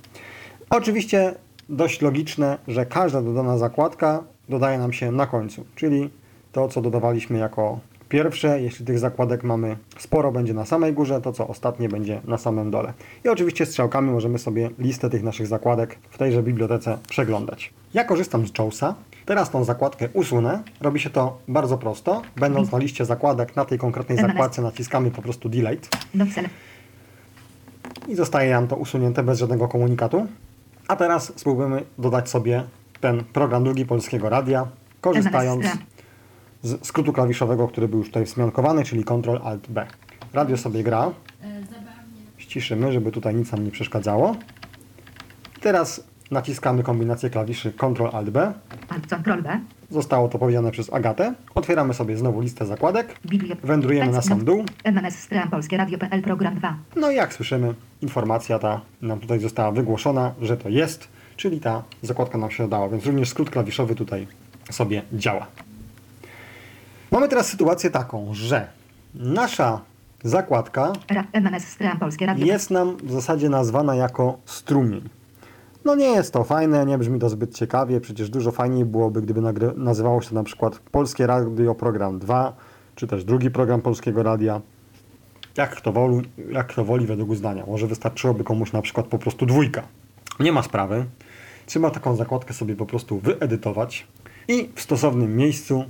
Oczywiście 0.70 1.34
dość 1.68 2.02
logiczne, 2.02 2.58
że 2.68 2.86
każda 2.86 3.22
dodana 3.22 3.58
zakładka 3.58 4.22
dodaje 4.48 4.78
nam 4.78 4.92
się 4.92 5.12
na 5.12 5.26
końcu, 5.26 5.64
czyli 5.74 6.10
to, 6.54 6.68
co 6.68 6.82
dodawaliśmy 6.82 7.38
jako 7.38 7.78
pierwsze, 8.08 8.60
jeśli 8.60 8.86
tych 8.86 8.98
zakładek 8.98 9.44
mamy 9.44 9.76
sporo, 9.98 10.32
będzie 10.32 10.54
na 10.54 10.64
samej 10.64 10.92
górze, 10.92 11.20
to 11.20 11.32
co 11.32 11.48
ostatnie 11.48 11.88
będzie 11.88 12.20
na 12.24 12.38
samym 12.38 12.70
dole. 12.70 12.92
I 13.24 13.28
oczywiście 13.28 13.66
strzałkami 13.66 14.10
możemy 14.10 14.38
sobie 14.38 14.70
listę 14.78 15.10
tych 15.10 15.22
naszych 15.22 15.46
zakładek 15.46 15.98
w 16.10 16.18
tejże 16.18 16.42
bibliotece 16.42 16.98
przeglądać. 17.08 17.72
Ja 17.94 18.04
korzystam 18.04 18.46
z 18.46 18.58
JAWSa. 18.58 18.94
Teraz 19.26 19.50
tą 19.50 19.64
zakładkę 19.64 20.08
usunę. 20.12 20.62
Robi 20.80 21.00
się 21.00 21.10
to 21.10 21.38
bardzo 21.48 21.78
prosto. 21.78 22.22
Będąc 22.36 22.72
na 22.72 22.78
liście 22.78 23.04
zakładek, 23.04 23.56
na 23.56 23.64
tej 23.64 23.78
konkretnej 23.78 24.18
zakładce 24.18 24.62
naciskamy 24.62 25.10
po 25.10 25.22
prostu 25.22 25.48
Delete 25.48 25.88
i 28.08 28.14
zostaje 28.14 28.52
nam 28.52 28.68
to 28.68 28.76
usunięte 28.76 29.22
bez 29.22 29.38
żadnego 29.38 29.68
komunikatu. 29.68 30.26
A 30.88 30.96
teraz 30.96 31.32
spróbujemy 31.36 31.82
dodać 31.98 32.28
sobie 32.28 32.64
ten 33.00 33.24
program 33.24 33.64
drugi 33.64 33.86
Polskiego 33.86 34.28
Radia, 34.28 34.66
korzystając 35.00 35.66
z 36.64 36.86
skrótu 36.86 37.12
klawiszowego, 37.12 37.68
który 37.68 37.88
był 37.88 37.98
już 37.98 38.08
tutaj 38.08 38.24
wzmiankowany, 38.24 38.84
czyli 38.84 39.04
Ctrl 39.04 39.38
Alt 39.44 39.70
B. 39.70 39.86
Radio 40.32 40.56
sobie 40.56 40.82
gra. 40.82 41.10
Ściszymy, 42.36 42.92
żeby 42.92 43.12
tutaj 43.12 43.34
nic 43.34 43.52
nam 43.52 43.64
nie 43.64 43.70
przeszkadzało. 43.70 44.36
Teraz 45.60 46.04
naciskamy 46.30 46.82
kombinację 46.82 47.30
klawiszy 47.30 47.72
Ctrl 47.72 48.16
Alt 48.16 48.30
B. 48.30 48.52
Alt 48.88 49.06
Ctrl 49.06 49.42
B. 49.42 49.60
Zostało 49.90 50.28
to 50.28 50.38
powiedziane 50.38 50.70
przez 50.70 50.92
Agatę. 50.92 51.34
Otwieramy 51.54 51.94
sobie 51.94 52.16
znowu 52.16 52.40
listę 52.40 52.66
zakładek. 52.66 53.20
Wędrujemy 53.62 54.12
na 54.12 54.22
sam 54.22 54.44
dół. 54.44 54.64
MMS 54.84 55.28
Polskie 55.50 55.76
Radio.pl 55.76 56.22
Program 56.22 56.54
2. 56.54 56.76
No 56.96 57.10
i 57.10 57.14
jak 57.14 57.34
słyszymy, 57.34 57.74
informacja 58.02 58.58
ta 58.58 58.80
nam 59.02 59.20
tutaj 59.20 59.40
została 59.40 59.72
wygłoszona, 59.72 60.34
że 60.40 60.56
to 60.56 60.68
jest, 60.68 61.08
czyli 61.36 61.60
ta 61.60 61.82
zakładka 62.02 62.38
nam 62.38 62.50
się 62.50 62.62
dodała, 62.62 62.88
więc 62.88 63.06
również 63.06 63.28
skrót 63.28 63.50
klawiszowy 63.50 63.94
tutaj 63.94 64.26
sobie 64.70 65.02
działa. 65.12 65.46
Mamy 67.14 67.28
teraz 67.28 67.48
sytuację 67.48 67.90
taką, 67.90 68.28
że 68.32 68.68
nasza 69.14 69.80
zakładka 70.24 70.92
jest 72.46 72.70
nam 72.70 72.96
w 72.96 73.12
zasadzie 73.12 73.48
nazwana 73.48 73.94
jako 73.94 74.38
strumień. 74.44 75.08
No 75.84 75.94
nie 75.94 76.06
jest 76.06 76.32
to 76.32 76.44
fajne, 76.44 76.86
nie 76.86 76.98
brzmi 76.98 77.20
to 77.20 77.28
zbyt 77.28 77.54
ciekawie, 77.56 78.00
przecież 78.00 78.30
dużo 78.30 78.52
fajniej 78.52 78.84
byłoby, 78.84 79.22
gdyby 79.22 79.40
nazywało 79.76 80.22
się 80.22 80.28
to 80.28 80.34
na 80.34 80.42
przykład 80.42 80.78
Polskie 80.78 81.26
Radio 81.26 81.74
Program 81.74 82.18
2, 82.18 82.56
czy 82.94 83.06
też 83.06 83.24
drugi 83.24 83.50
program 83.50 83.80
Polskiego 83.80 84.22
Radia. 84.22 84.60
Jak 85.56 85.76
kto, 85.76 85.92
woli, 85.92 86.28
jak 86.50 86.66
kto 86.66 86.84
woli 86.84 87.06
według 87.06 87.30
uznania. 87.30 87.64
Może 87.66 87.86
wystarczyłoby 87.86 88.44
komuś 88.44 88.72
na 88.72 88.82
przykład 88.82 89.06
po 89.06 89.18
prostu 89.18 89.46
dwójka. 89.46 89.82
Nie 90.40 90.52
ma 90.52 90.62
sprawy. 90.62 91.04
Trzeba 91.66 91.90
taką 91.90 92.16
zakładkę 92.16 92.54
sobie 92.54 92.76
po 92.76 92.86
prostu 92.86 93.18
wyedytować 93.18 94.06
i 94.48 94.68
w 94.74 94.80
stosownym 94.80 95.36
miejscu 95.36 95.84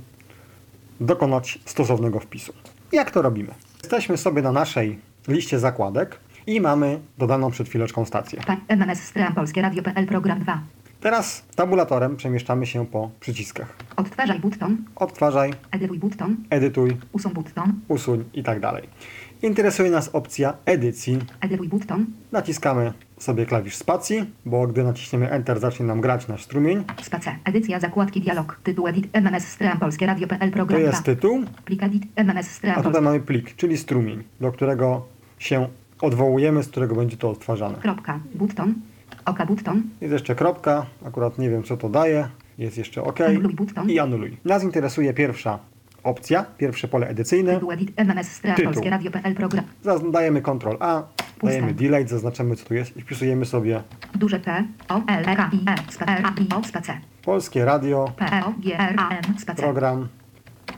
dokonać 0.99 1.59
stosownego 1.65 2.19
wpisu. 2.19 2.53
Jak 2.91 3.11
to 3.11 3.21
robimy? 3.21 3.53
Jesteśmy 3.83 4.17
sobie 4.17 4.41
na 4.41 4.51
naszej 4.51 4.99
liście 5.27 5.59
zakładek 5.59 6.19
i 6.47 6.61
mamy 6.61 6.99
dodaną 7.17 7.51
przed 7.51 7.69
chwileczką 7.69 8.05
stację. 8.05 8.41
Pa- 8.47 8.57
MMS 8.67 9.03
Stream 9.03 9.33
Polskie 9.35 9.61
Radio.pl 9.61 10.05
Program 10.07 10.39
2. 10.39 10.59
Teraz 11.05 11.45
tabulatorem 11.55 12.17
przemieszczamy 12.17 12.65
się 12.65 12.85
po 12.85 13.09
przyciskach. 13.19 13.75
Odtwarzaj 13.95 14.39
button. 14.39 14.77
Odtwarzaj, 14.95 15.53
Edytuj 15.71 15.99
button. 15.99 16.35
edytuj, 16.49 16.97
Usuń 17.11 17.33
button. 17.33 17.73
usuń 17.87 18.23
i 18.33 18.43
tak 18.43 18.59
dalej. 18.59 18.89
Interesuje 19.41 19.91
nas 19.91 20.09
opcja 20.13 20.53
edycji. 20.65 21.19
Edytuj 21.41 21.69
button. 21.69 22.05
Naciskamy 22.31 22.93
sobie 23.17 23.45
klawisz 23.45 23.75
spacji, 23.75 24.25
bo 24.45 24.67
gdy 24.67 24.83
naciśniemy 24.83 25.31
Enter 25.31 25.59
zacznie 25.59 25.85
nam 25.85 26.01
grać 26.01 26.27
nasz 26.27 26.43
strumień. 26.43 26.83
Space. 27.01 27.35
Edycja 27.43 27.79
zakładki 27.79 28.21
dialog. 28.21 28.59
Tytuł 28.63 28.87
edit 28.87 29.07
MMS 29.13 29.47
Stream 29.47 29.79
Polskie 29.79 30.05
Radio.pl 30.05 30.49
To 30.49 30.55
Program 30.55 30.79
2. 30.79 30.89
jest 30.89 31.03
tytuł, 31.03 31.43
Plik 31.65 31.83
edit 31.83 32.03
MMS 32.15 32.59
a 32.75 32.83
tutaj 32.83 33.01
mamy 33.01 33.19
plik, 33.19 33.55
czyli 33.55 33.77
strumień, 33.77 34.23
do 34.41 34.51
którego 34.51 35.05
się 35.39 35.67
odwołujemy, 36.01 36.63
z 36.63 36.67
którego 36.67 36.95
będzie 36.95 37.17
to 37.17 37.29
odtwarzane. 37.29 37.77
Kropka. 37.77 38.19
Button. 38.35 38.73
Oka 39.25 39.45
button. 39.45 39.83
Jest 40.01 40.13
jeszcze 40.13 40.35
kropka, 40.35 40.85
akurat 41.05 41.37
nie 41.39 41.49
wiem 41.49 41.63
co 41.63 41.77
to 41.77 41.89
daje. 41.89 42.27
Jest 42.57 42.77
jeszcze 42.77 43.03
OK 43.03 43.21
Anuluj 43.21 43.53
button. 43.53 43.89
i 43.89 43.99
anuluj. 43.99 44.37
Nas 44.45 44.63
interesuje 44.63 45.13
pierwsza 45.13 45.59
opcja, 46.03 46.45
pierwsze 46.57 46.87
pole 46.87 47.07
edycyjne. 47.07 47.53
Tytuł 47.53 47.71
Program. 49.35 49.65
Dajemy 50.11 50.41
Ctrl 50.41 50.75
A, 50.79 51.03
dajemy 51.43 51.73
delete, 51.73 52.07
zaznaczamy 52.07 52.55
co 52.55 52.65
tu 52.65 52.73
jest 52.73 52.97
i 52.97 53.01
wpisujemy 53.01 53.45
sobie 53.45 53.83
Duże 54.15 54.39
P. 54.39 54.63
O 54.89 55.01
L 55.07 55.25
K 55.35 55.49
I 55.53 55.59
E. 55.69 55.75
R 56.11 56.21
A 56.25 56.41
I 56.41 56.47
O. 56.55 56.63
Space. 56.63 56.97
Polskie 57.23 57.65
Radio, 57.65 58.11
P 58.17 58.25
O 58.45 58.53
G 58.59 58.79
R 58.79 58.95
A 58.97 59.09
program, 59.55 60.07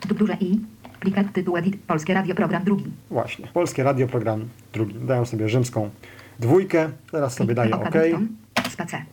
Du- 0.08 0.16
Duże 0.16 0.38
I. 0.40 0.60
Plikat 1.00 1.34
tytuł 1.34 1.58
edit 1.58 1.78
Polskie 1.88 2.14
Radio 2.14 2.36
Program 2.36 2.64
drugi. 2.64 2.86
właśnie, 3.12 3.48
Polskie 3.48 3.84
Radio, 3.84 4.08
program 4.08 4.50
drugi. 4.74 4.94
Daję 4.94 5.26
sobie 5.26 5.50
rzymską 5.50 5.90
dwójkę, 6.40 6.90
teraz 7.12 7.34
sobie 7.34 7.56
daję 7.56 7.76
OK. 7.76 7.94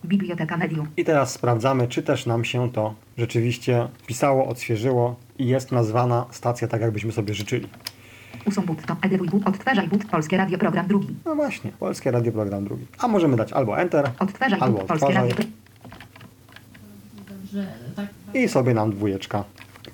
Biblioteka 0.04 0.57
medium. 0.57 0.88
I 0.97 1.04
teraz 1.04 1.33
sprawdzamy, 1.33 1.88
czy 1.88 2.02
też 2.02 2.26
nam 2.26 2.45
się 2.45 2.73
to 2.73 2.95
rzeczywiście 3.19 3.88
wpisało, 4.02 4.47
odświeżyło 4.47 5.16
i 5.38 5.47
jest 5.47 5.73
nazwana 5.73 6.26
stacja 6.31 6.69
tak, 6.69 6.81
jakbyśmy 6.81 7.12
sobie 7.12 7.35
życzyli. 7.35 7.69
Usuń 8.47 8.64
button. 8.64 8.97
Edytuj 9.02 9.28
but. 9.28 9.47
Odtwarzaj 9.49 9.88
but. 9.88 10.04
Polskie 10.04 10.37
Radio 10.37 10.59
program 10.59 10.87
drugi. 10.87 11.16
No 11.25 11.35
właśnie, 11.35 11.73
Polskie 11.73 12.11
Radio 12.11 12.33
Program 12.33 12.64
drugi. 12.64 12.87
A 12.99 13.09
możemy 13.09 13.37
dać 13.37 13.52
albo 13.52 13.78
Enter, 13.78 14.11
Odtwarzaj 14.19 14.61
albo 14.61 14.78
but. 14.78 14.87
Polskie 14.87 15.12
Radio. 15.12 15.35
I 18.35 18.49
sobie 18.49 18.75
nam 18.75 18.90
dwójeczka 18.90 19.45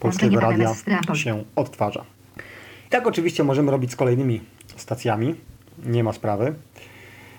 Polskiego 0.01 0.41
Radia 0.41 0.75
się 1.15 1.45
odtwarza. 1.57 2.05
I 2.87 2.91
tak 2.91 3.07
oczywiście 3.07 3.45
możemy 3.45 3.71
robić 3.71 3.93
z 3.93 3.97
kolejnymi 3.97 4.41
stacjami, 4.77 5.35
nie 5.85 6.05
ma 6.05 6.13
sprawy. 6.13 6.55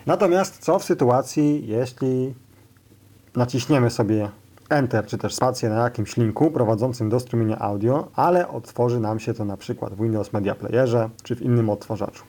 Natomiast 0.05 0.57
co 0.57 0.79
w 0.79 0.83
sytuacji, 0.83 1.67
jeśli 1.67 2.33
naciśniemy 3.35 3.89
sobie 3.89 4.29
Enter 4.69 5.05
czy 5.05 5.17
też 5.17 5.35
spację 5.35 5.69
na 5.69 5.83
jakimś 5.83 6.17
linku 6.17 6.51
prowadzącym 6.51 7.09
do 7.09 7.19
strumienia 7.19 7.59
audio, 7.59 8.07
ale 8.15 8.47
otworzy 8.47 8.99
nam 8.99 9.19
się 9.19 9.33
to 9.33 9.45
na 9.45 9.57
przykład 9.57 9.93
w 9.93 10.01
Windows 10.01 10.33
Media 10.33 10.55
Playerze 10.55 11.09
czy 11.23 11.35
w 11.35 11.41
innym 11.41 11.69
odtwarzaczu. 11.69 12.23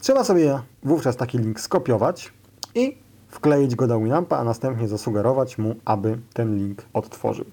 Trzeba 0.00 0.24
sobie 0.24 0.58
wówczas 0.82 1.16
taki 1.16 1.38
link 1.38 1.60
skopiować 1.60 2.32
i 2.74 2.98
wkleić 3.28 3.74
go 3.74 3.86
do 3.86 4.00
Winampa, 4.00 4.38
a 4.38 4.44
następnie 4.44 4.88
zasugerować 4.88 5.58
mu, 5.58 5.74
aby 5.84 6.18
ten 6.34 6.56
link 6.56 6.82
odtworzył. 6.92 7.44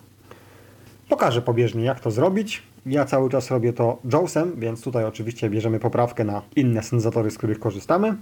Pokażę 1.10 1.42
pobieżnie, 1.42 1.84
jak 1.84 2.00
to 2.00 2.12
zrobić. 2.12 2.64
Ja 2.86 3.06
cały 3.06 3.30
czas 3.30 3.52
robię 3.52 3.74
to 3.74 3.98
JAWSem, 4.14 4.54
więc 4.58 4.82
tutaj 4.82 5.06
oczywiście 5.06 5.50
bierzemy 5.50 5.80
poprawkę 5.80 6.24
na 6.24 6.42
inne 6.56 6.84
syntezatory, 6.84 7.32
z 7.32 7.38
których 7.38 7.60
korzystamy. 7.60 8.16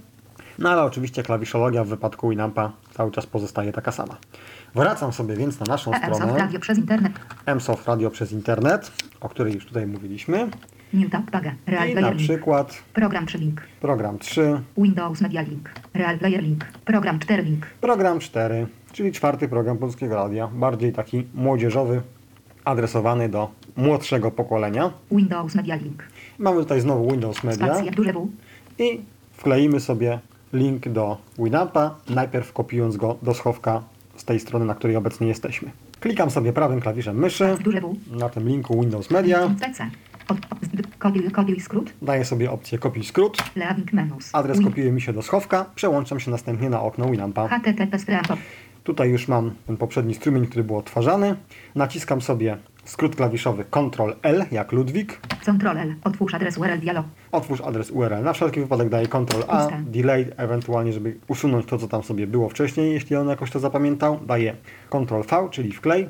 No 0.58 0.70
ale 0.70 0.82
oczywiście 0.82 1.22
klawiszologia 1.22 1.84
w 1.84 1.88
wypadku 1.88 2.30
Winampa 2.30 2.72
cały 2.94 3.10
czas 3.10 3.26
pozostaje 3.26 3.72
taka 3.72 3.92
sama. 3.92 4.16
Wracam 4.74 5.12
sobie 5.12 5.36
więc 5.36 5.60
na 5.60 5.66
naszą 5.66 5.92
Soft 5.92 6.14
stronę 6.14 6.38
Radio 6.38 6.60
przez 6.60 6.78
internet. 6.78 7.12
msoft 7.56 7.86
Radio 7.88 8.10
przez 8.10 8.32
internet, 8.32 8.92
o 9.20 9.28
której 9.28 9.54
już 9.54 9.66
tutaj 9.66 9.86
mówiliśmy. 9.86 10.48
New 10.92 11.10
Tab 11.10 11.30
Paga. 11.30 11.52
Real 11.66 11.88
I 11.88 11.94
na 11.94 12.12
przykład 12.12 12.82
Program 12.92 13.26
3 13.26 13.38
link. 13.38 13.62
program 13.80 14.18
3, 14.18 14.60
Windows 14.78 15.20
Media 15.20 15.42
Link. 15.42 15.70
Real 15.94 16.18
Player 16.18 16.42
Link. 16.42 16.64
Program 16.84 17.18
4 17.18 17.42
link. 17.42 17.66
program 17.80 18.18
4, 18.18 18.66
czyli 18.92 19.12
czwarty 19.12 19.48
program 19.48 19.78
Polskiego 19.78 20.14
Radia, 20.14 20.46
bardziej 20.48 20.92
taki 20.92 21.26
młodzieżowy, 21.34 22.02
adresowany 22.64 23.28
do 23.28 23.50
młodszego 23.76 24.30
pokolenia. 24.30 24.90
Windows 25.10 25.54
Media 25.54 25.76
Link. 25.76 26.02
Mamy 26.38 26.60
tutaj 26.60 26.80
znowu 26.80 27.10
Windows 27.10 27.44
Media 27.44 27.74
Spacja 27.74 27.92
duże 27.92 28.12
W. 28.12 28.28
i 28.78 29.00
wkleimy 29.32 29.80
sobie 29.80 30.18
link 30.52 30.88
do 30.88 31.16
Winampa, 31.38 31.94
najpierw 32.08 32.52
kopiując 32.52 32.96
go 32.96 33.18
do 33.22 33.34
schowka 33.34 33.82
z 34.16 34.24
tej 34.24 34.40
strony, 34.40 34.64
na 34.64 34.74
której 34.74 34.96
obecnie 34.96 35.28
jesteśmy. 35.28 35.70
Klikam 36.00 36.30
sobie 36.30 36.52
prawym 36.52 36.80
klawiszem 36.80 37.16
myszy. 37.18 37.56
Na 38.10 38.28
tym 38.28 38.48
linku 38.48 38.80
Windows 38.80 39.10
Media, 39.10 39.48
kopiuj, 40.98 41.30
kopiuj 41.30 41.60
skrót. 41.60 41.92
daję 42.02 42.24
sobie 42.24 42.50
opcję 42.50 42.78
kopiuj 42.78 43.04
skrót, 43.04 43.38
adres 44.32 44.58
kopiuje 44.64 44.92
mi 44.92 45.00
się 45.00 45.12
do 45.12 45.22
schowka, 45.22 45.64
przełączam 45.74 46.20
się 46.20 46.30
następnie 46.30 46.70
na 46.70 46.82
okno 46.82 47.10
Winampa. 47.10 47.48
Tutaj 48.84 49.10
już 49.10 49.28
mam 49.28 49.50
ten 49.66 49.76
poprzedni 49.76 50.14
strumień, 50.14 50.46
który 50.46 50.64
był 50.64 50.76
odtwarzany. 50.76 51.36
Naciskam 51.74 52.20
sobie 52.20 52.56
skrót 52.84 53.16
klawiszowy 53.16 53.64
Ctrl 53.70 54.12
L 54.22 54.44
jak 54.50 54.72
Ludwik. 54.72 55.20
Ctrl 55.40 55.78
L. 55.78 55.94
Otwórz 56.04 56.34
adres 56.34 56.58
URL 56.58 56.78
dialog. 56.80 57.06
Otwórz 57.32 57.60
adres 57.60 57.90
URL. 57.90 58.22
Na 58.22 58.32
wszelki 58.32 58.60
wypadek 58.60 58.88
daję 58.88 59.06
Ctrl 59.06 59.42
A, 59.48 59.58
Puste. 59.58 59.82
delay, 59.86 60.26
ewentualnie, 60.36 60.92
żeby 60.92 61.16
usunąć 61.28 61.66
to, 61.66 61.78
co 61.78 61.88
tam 61.88 62.02
sobie 62.02 62.26
było 62.26 62.48
wcześniej, 62.48 62.92
jeśli 62.92 63.16
on 63.16 63.28
jakoś 63.28 63.50
to 63.50 63.60
zapamiętał. 63.60 64.18
Daję 64.26 64.54
Ctrl 64.90 65.22
V, 65.30 65.48
czyli 65.50 65.72
wklej. 65.72 66.08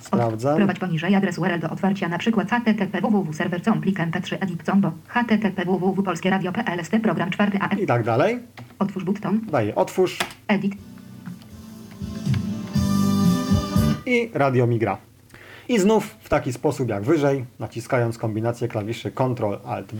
Sprawdzam. 0.00 0.56
Prowadź 0.56 0.78
poniżej 0.78 1.14
adres 1.14 1.38
URL 1.38 1.60
do 1.60 1.70
otwarcia 1.70 2.08
na 2.08 2.18
przykład 2.18 2.50
http 2.50 3.00
www 3.00 3.32
serwer 3.32 3.60
plik 3.80 3.98
mp3 3.98 4.36
edit 4.40 4.62
combo 4.62 4.92
http 5.08 5.64
www 5.64 6.02
polskie 6.02 6.30
radio.pl 6.30 6.84
st 6.84 6.92
program 7.02 7.30
4 7.30 7.58
am 7.58 7.78
I 7.80 7.86
tak 7.86 8.04
dalej. 8.04 8.38
otwórz 8.78 9.04
button 9.04 9.40
Daję 9.50 9.74
otwórz 9.74 10.18
edit 10.48 10.74
i 14.08 14.30
radio 14.34 14.66
mi 14.66 14.78
gra. 14.78 14.98
I 15.68 15.78
znów 15.78 16.16
w 16.20 16.28
taki 16.28 16.52
sposób 16.52 16.88
jak 16.88 17.02
wyżej, 17.02 17.44
naciskając 17.58 18.18
kombinację 18.18 18.68
klawiszy 18.68 19.10
Ctrl 19.10 19.54
Alt 19.66 19.92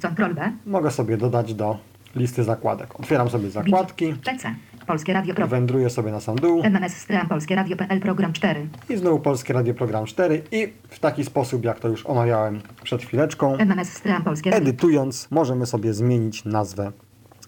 Ctrl 0.00 0.34
B. 0.34 0.52
Mogę 0.66 0.90
sobie 0.90 1.16
dodać 1.16 1.54
do 1.54 1.78
listy 2.16 2.44
zakładek. 2.44 3.00
Otwieram 3.00 3.30
sobie 3.30 3.50
zakładki, 3.50 4.14
PC 4.24 4.54
polskie 4.86 5.12
radio 5.12 5.34
program 5.34 5.60
wędruję 5.60 5.90
sobie 5.90 6.12
na 6.12 6.20
sam 6.20 6.36
dół. 6.36 6.62
MMS 6.64 6.96
stram 6.96 7.28
polskie 7.28 7.54
radio.pl 7.54 8.00
program 8.00 8.32
4 8.32 8.66
i 8.88 8.96
znowu 8.96 9.18
Polskie 9.18 9.52
Radio 9.52 9.74
Program 9.74 10.06
4 10.06 10.42
i 10.52 10.72
w 10.88 10.98
taki 10.98 11.24
sposób, 11.24 11.64
jak 11.64 11.80
to 11.80 11.88
już 11.88 12.06
omawiałem 12.06 12.60
przed 12.82 13.02
chwileczką, 13.02 13.56
MMS 13.56 13.92
stram 13.92 14.24
polskie 14.24 14.52
edytując 14.52 15.28
możemy 15.30 15.66
sobie 15.66 15.94
zmienić 15.94 16.44
nazwę 16.44 16.92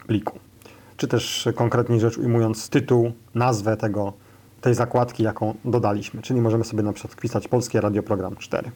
pliku. 0.07 0.39
Czy 0.97 1.09
też 1.09 1.49
konkretniej 1.55 2.01
rzecz 2.01 2.19
ujmując 2.19 2.69
tytuł, 2.69 3.13
nazwę 3.35 3.77
tego, 3.77 4.13
tej 4.65 4.75
zakładki, 4.75 5.23
jaką 5.23 5.55
dodaliśmy. 5.65 6.23
Czyli 6.23 6.41
możemy 6.41 6.65
sobie 6.65 6.83
na 6.83 6.93
przykład 6.93 7.13
wpisać 7.13 7.49
Polskie 7.49 7.81
Radio 7.81 8.03
Program 8.03 8.37
4. 8.37 8.71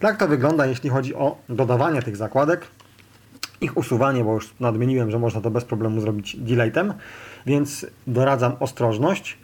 Tak 0.00 0.16
to 0.16 0.28
wygląda, 0.28 0.66
jeśli 0.66 0.90
chodzi 0.90 1.14
o 1.14 1.36
dodawanie 1.48 2.02
tych 2.02 2.16
zakładek. 2.16 2.66
Ich 3.60 3.76
usuwanie, 3.76 4.24
bo 4.24 4.34
już 4.34 4.54
nadmieniłem, 4.60 5.10
że 5.10 5.18
można 5.18 5.40
to 5.40 5.50
bez 5.50 5.64
problemu 5.64 6.00
zrobić 6.00 6.36
deletem, 6.36 6.94
więc 7.46 7.86
doradzam 8.06 8.56
ostrożność. 8.60 9.38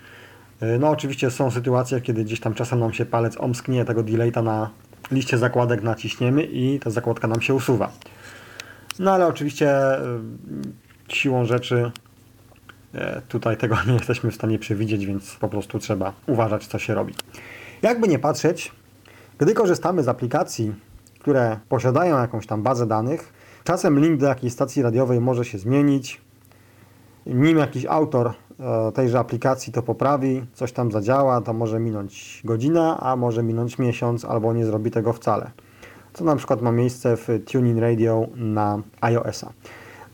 No 0.78 0.90
oczywiście 0.90 1.30
są 1.30 1.50
sytuacje, 1.50 2.00
kiedy 2.00 2.24
gdzieś 2.24 2.40
tam 2.40 2.54
czasem 2.54 2.80
nam 2.80 2.92
się 2.92 3.06
palec 3.06 3.37
omsknie, 3.40 3.85
tego 3.85 4.02
deleta 4.02 4.42
na 4.42 4.70
liście 5.11 5.38
zakładek 5.38 5.82
naciśniemy 5.82 6.44
i 6.44 6.80
ta 6.80 6.90
zakładka 6.90 7.28
nam 7.28 7.40
się 7.40 7.54
usuwa. 7.54 7.92
No 8.98 9.12
ale 9.12 9.26
oczywiście 9.26 9.98
y, 9.98 11.14
siłą 11.14 11.44
rzeczy 11.44 11.92
tutaj 13.28 13.57
tego 13.57 13.76
nie 13.87 13.94
jesteśmy 13.94 14.31
w 14.31 14.35
stanie 14.35 14.59
przewidzieć, 14.59 15.07
więc 15.07 15.37
po 15.37 15.48
prostu 15.48 15.78
trzeba 15.78 16.12
uważać, 16.26 16.66
co 16.66 16.78
się 16.78 16.94
robi. 16.94 17.14
Jakby 17.83 18.09
nie 18.09 18.18
patrzeć, 18.18 18.72
gdy 19.38 19.55
korzystamy 19.55 20.02
z 20.02 20.09
aplikacji, 20.09 20.74
które 21.20 21.59
posiadają 21.68 22.18
jakąś 22.18 22.46
tam 22.46 22.62
bazę 22.62 22.87
danych, 22.87 23.33
czasem 23.64 24.00
link 24.00 24.20
do 24.20 24.26
jakiejś 24.26 24.52
stacji 24.52 24.83
radiowej 24.83 25.20
może 25.20 25.44
się 25.44 25.59
zmienić. 25.59 26.20
Nim 27.26 27.59
jakiś 27.59 27.87
autor 27.87 28.33
e, 28.61 28.92
tejże 28.92 29.18
aplikacji 29.18 29.72
to 29.72 29.83
poprawi, 29.83 30.46
coś 30.55 30.72
tam 30.72 30.92
zadziała, 30.92 31.40
to 31.40 31.52
może 31.52 31.81
minąć 31.81 32.42
godzina, 32.44 33.00
a 33.00 33.16
może 33.16 33.42
minąć 33.42 33.78
miesiąc, 33.78 34.24
albo 34.24 34.52
nie 34.52 34.66
zrobi 34.66 34.90
tego 34.90 35.12
wcale. 35.12 35.50
Co 36.12 36.24
na 36.24 36.37
przykład 36.37 36.62
ma 36.62 36.72
miejsce 36.72 37.16
w 37.16 37.28
Tuning 37.52 37.78
Radio 37.78 38.26
na 38.37 38.83
iOS-a. 39.00 39.52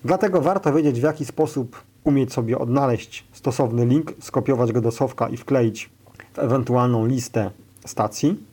Dlatego 0.05 0.41
warto 0.41 0.73
wiedzieć, 0.73 1.01
w 1.01 1.03
jaki 1.03 1.25
sposób 1.25 1.88
umieć 2.09 2.33
sobie 2.33 2.59
odnaleźć 2.59 3.25
stosowny 3.33 3.87
link, 3.87 4.12
skopiować 4.21 4.73
go 4.73 4.81
do 4.81 4.90
schowka 4.90 5.29
i 5.29 5.37
wkleić 5.37 5.90
w 6.35 6.38
ewentualną 6.38 7.07
listę 7.07 7.51
stacji. 7.85 8.44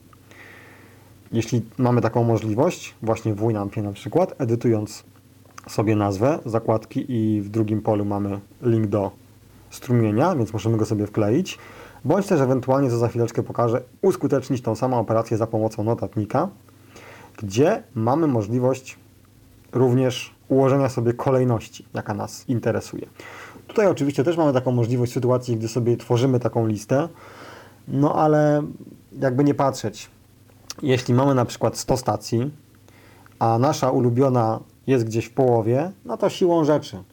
Jeśli 1.31 1.61
mamy 1.77 2.01
taką 2.01 2.23
możliwość, 2.23 2.95
właśnie 3.01 3.33
w 3.33 3.47
Winampie 3.47 3.81
na 3.81 3.91
przykład, 3.91 4.35
edytując 4.37 5.03
sobie 5.69 5.95
nazwę 5.95 6.39
zakładki 6.45 7.05
i 7.07 7.41
w 7.41 7.49
drugim 7.49 7.81
polu 7.81 8.05
mamy 8.05 8.39
link 8.61 8.87
do 8.87 9.11
strumienia, 9.69 10.35
więc 10.35 10.53
możemy 10.53 10.77
go 10.77 10.85
sobie 10.85 11.07
wkleić. 11.07 11.57
Bądź 12.05 12.27
też 12.27 12.41
ewentualnie, 12.41 12.89
co 12.89 12.97
za 12.97 13.07
chwileczkę 13.07 13.43
pokażę, 13.43 13.81
uskutecznić 14.01 14.61
tą 14.61 14.75
samą 14.75 14.99
operację 14.99 15.37
za 15.37 15.47
pomocą 15.47 15.83
notatnika, 15.83 16.49
gdzie 17.37 17.83
mamy 17.95 18.27
możliwość 18.27 18.97
również 19.71 20.34
ułożenia 20.49 20.89
sobie 20.89 21.13
kolejności, 21.13 21.85
jaka 21.93 22.13
nas 22.13 22.49
interesuje. 22.49 23.07
Tutaj 23.67 23.87
oczywiście 23.87 24.23
też 24.23 24.37
mamy 24.37 24.53
taką 24.53 24.71
możliwość 24.71 25.13
sytuacji, 25.13 25.57
gdy 25.57 25.67
sobie 25.67 25.97
tworzymy 25.97 26.39
taką 26.39 26.67
listę, 26.67 27.09
no 27.87 28.15
ale 28.15 28.63
jakby 29.19 29.43
nie 29.43 29.53
patrzeć, 29.53 30.09
jeśli 30.81 31.13
mamy 31.13 31.35
na 31.35 31.45
przykład 31.45 31.77
100 31.77 31.97
stacji, 31.97 32.51
a 33.39 33.57
nasza 33.59 33.91
ulubiona 33.91 34.59
jest 34.87 35.05
gdzieś 35.05 35.25
w 35.25 35.33
połowie, 35.33 35.91
no 36.05 36.17
to 36.17 36.29
siłą 36.29 36.65
rzeczy, 36.65 37.03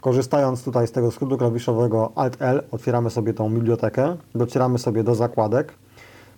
korzystając 0.00 0.64
tutaj 0.64 0.86
z 0.86 0.92
tego 0.92 1.10
skrótu 1.10 1.38
klawiszowego 1.38 2.12
Alt-L, 2.14 2.62
otwieramy 2.70 3.10
sobie 3.10 3.34
tą 3.34 3.54
bibliotekę, 3.54 4.16
docieramy 4.34 4.78
sobie 4.78 5.04
do 5.04 5.14
zakładek, 5.14 5.74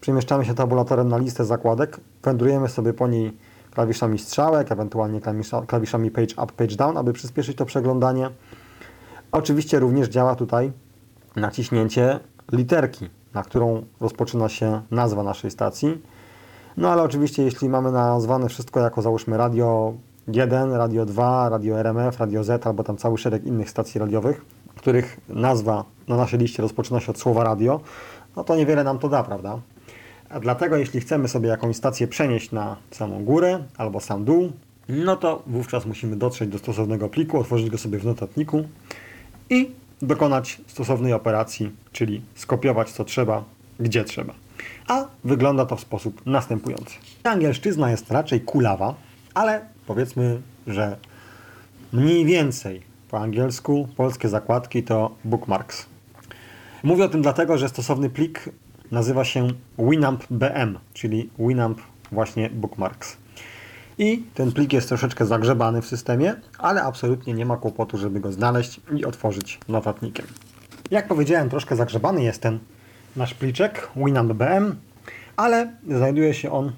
przemieszczamy 0.00 0.44
się 0.44 0.54
tabulatorem 0.54 1.08
na 1.08 1.18
listę 1.18 1.44
zakładek, 1.44 2.00
wędrujemy 2.22 2.68
sobie 2.68 2.94
po 2.94 3.08
niej 3.08 3.32
klawiszami 3.74 4.18
strzałek, 4.18 4.72
ewentualnie 4.72 5.20
klawisza, 5.20 5.62
klawiszami 5.66 6.10
page 6.10 6.34
up, 6.44 6.52
page 6.56 6.76
down, 6.76 6.96
aby 6.96 7.12
przyspieszyć 7.12 7.56
to 7.56 7.64
przeglądanie. 7.64 8.30
Oczywiście 9.32 9.78
również 9.78 10.08
działa 10.08 10.34
tutaj 10.34 10.72
naciśnięcie 11.36 12.20
literki, 12.52 13.10
na 13.34 13.42
którą 13.42 13.84
rozpoczyna 14.00 14.48
się 14.48 14.82
nazwa 14.90 15.22
naszej 15.22 15.50
stacji. 15.50 16.02
No 16.76 16.90
ale 16.90 17.02
oczywiście 17.02 17.42
jeśli 17.42 17.68
mamy 17.68 17.92
nazwane 17.92 18.48
wszystko 18.48 18.80
jako 18.80 19.02
załóżmy 19.02 19.36
radio 19.36 19.94
1, 20.28 20.72
radio 20.72 21.06
2, 21.06 21.48
radio 21.48 21.78
RMF, 21.80 22.20
radio 22.20 22.44
Z 22.44 22.66
albo 22.66 22.84
tam 22.84 22.96
cały 22.96 23.18
szereg 23.18 23.44
innych 23.44 23.70
stacji 23.70 24.00
radiowych, 24.00 24.44
których 24.76 25.20
nazwa 25.28 25.84
na 26.08 26.16
naszej 26.16 26.38
liście 26.38 26.62
rozpoczyna 26.62 27.00
się 27.00 27.10
od 27.10 27.18
słowa 27.18 27.44
radio, 27.44 27.80
no 28.36 28.44
to 28.44 28.56
niewiele 28.56 28.84
nam 28.84 28.98
to 28.98 29.08
da, 29.08 29.22
prawda? 29.22 29.58
A 30.32 30.40
dlatego 30.40 30.76
jeśli 30.76 31.00
chcemy 31.00 31.28
sobie 31.28 31.48
jakąś 31.48 31.76
stację 31.76 32.08
przenieść 32.08 32.52
na 32.52 32.76
samą 32.90 33.24
górę 33.24 33.64
albo 33.76 34.00
sam 34.00 34.24
dół, 34.24 34.52
no 34.88 35.16
to 35.16 35.42
wówczas 35.46 35.86
musimy 35.86 36.16
dotrzeć 36.16 36.48
do 36.48 36.58
stosownego 36.58 37.08
pliku, 37.08 37.38
otworzyć 37.38 37.70
go 37.70 37.78
sobie 37.78 37.98
w 37.98 38.04
notatniku 38.04 38.64
i 39.50 39.70
dokonać 40.02 40.60
stosownej 40.66 41.12
operacji, 41.12 41.70
czyli 41.92 42.22
skopiować 42.34 42.90
co 42.90 43.04
trzeba, 43.04 43.44
gdzie 43.80 44.04
trzeba. 44.04 44.34
A 44.88 45.04
wygląda 45.24 45.66
to 45.66 45.76
w 45.76 45.80
sposób 45.80 46.26
następujący. 46.26 46.94
Angielszczyzna 47.24 47.90
jest 47.90 48.10
raczej 48.10 48.40
kulawa, 48.40 48.94
ale 49.34 49.60
powiedzmy, 49.86 50.40
że 50.66 50.96
mniej 51.92 52.24
więcej 52.24 52.82
po 53.10 53.18
angielsku 53.18 53.88
polskie 53.96 54.28
zakładki 54.28 54.82
to 54.82 55.14
bookmarks. 55.24 55.86
Mówię 56.82 57.04
o 57.04 57.08
tym 57.08 57.22
dlatego, 57.22 57.58
że 57.58 57.68
stosowny 57.68 58.10
plik 58.10 58.48
nazywa 58.92 59.24
się 59.24 59.48
Winamp 59.78 60.24
BM, 60.30 60.78
czyli 60.92 61.30
Winamp 61.38 61.80
właśnie 62.12 62.50
bookmarks. 62.50 63.16
I 63.98 64.24
ten 64.34 64.52
plik 64.52 64.72
jest 64.72 64.88
troszeczkę 64.88 65.26
zagrzebany 65.26 65.82
w 65.82 65.86
systemie, 65.86 66.34
ale 66.58 66.82
absolutnie 66.82 67.34
nie 67.34 67.46
ma 67.46 67.56
kłopotu, 67.56 67.98
żeby 67.98 68.20
go 68.20 68.32
znaleźć 68.32 68.80
i 68.96 69.04
otworzyć 69.04 69.60
notatnikiem. 69.68 70.26
Jak 70.90 71.08
powiedziałem, 71.08 71.50
troszkę 71.50 71.76
zagrzebany 71.76 72.22
jest 72.22 72.42
ten 72.42 72.58
nasz 73.16 73.34
pliczek 73.34 73.88
Winamp 73.96 74.32
BM, 74.32 74.76
ale 75.36 75.72
znajduje 75.88 76.34
się 76.34 76.52
on 76.52 76.72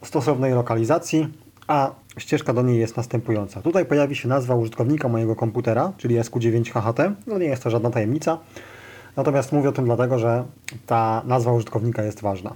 w 0.00 0.06
stosownej 0.06 0.52
lokalizacji, 0.52 1.28
a 1.66 1.90
ścieżka 2.18 2.52
do 2.52 2.62
niej 2.62 2.78
jest 2.78 2.96
następująca. 2.96 3.62
Tutaj 3.62 3.86
pojawi 3.86 4.16
się 4.16 4.28
nazwa 4.28 4.54
użytkownika 4.54 5.08
mojego 5.08 5.36
komputera, 5.36 5.92
czyli 5.96 6.20
SQ9HHT. 6.20 7.12
No 7.26 7.38
nie 7.38 7.46
jest 7.46 7.62
to 7.62 7.70
żadna 7.70 7.90
tajemnica. 7.90 8.38
Natomiast 9.18 9.52
mówię 9.52 9.68
o 9.68 9.72
tym 9.72 9.84
dlatego, 9.84 10.18
że 10.18 10.44
ta 10.86 11.22
nazwa 11.26 11.52
użytkownika 11.52 12.02
jest 12.02 12.20
ważna. 12.20 12.54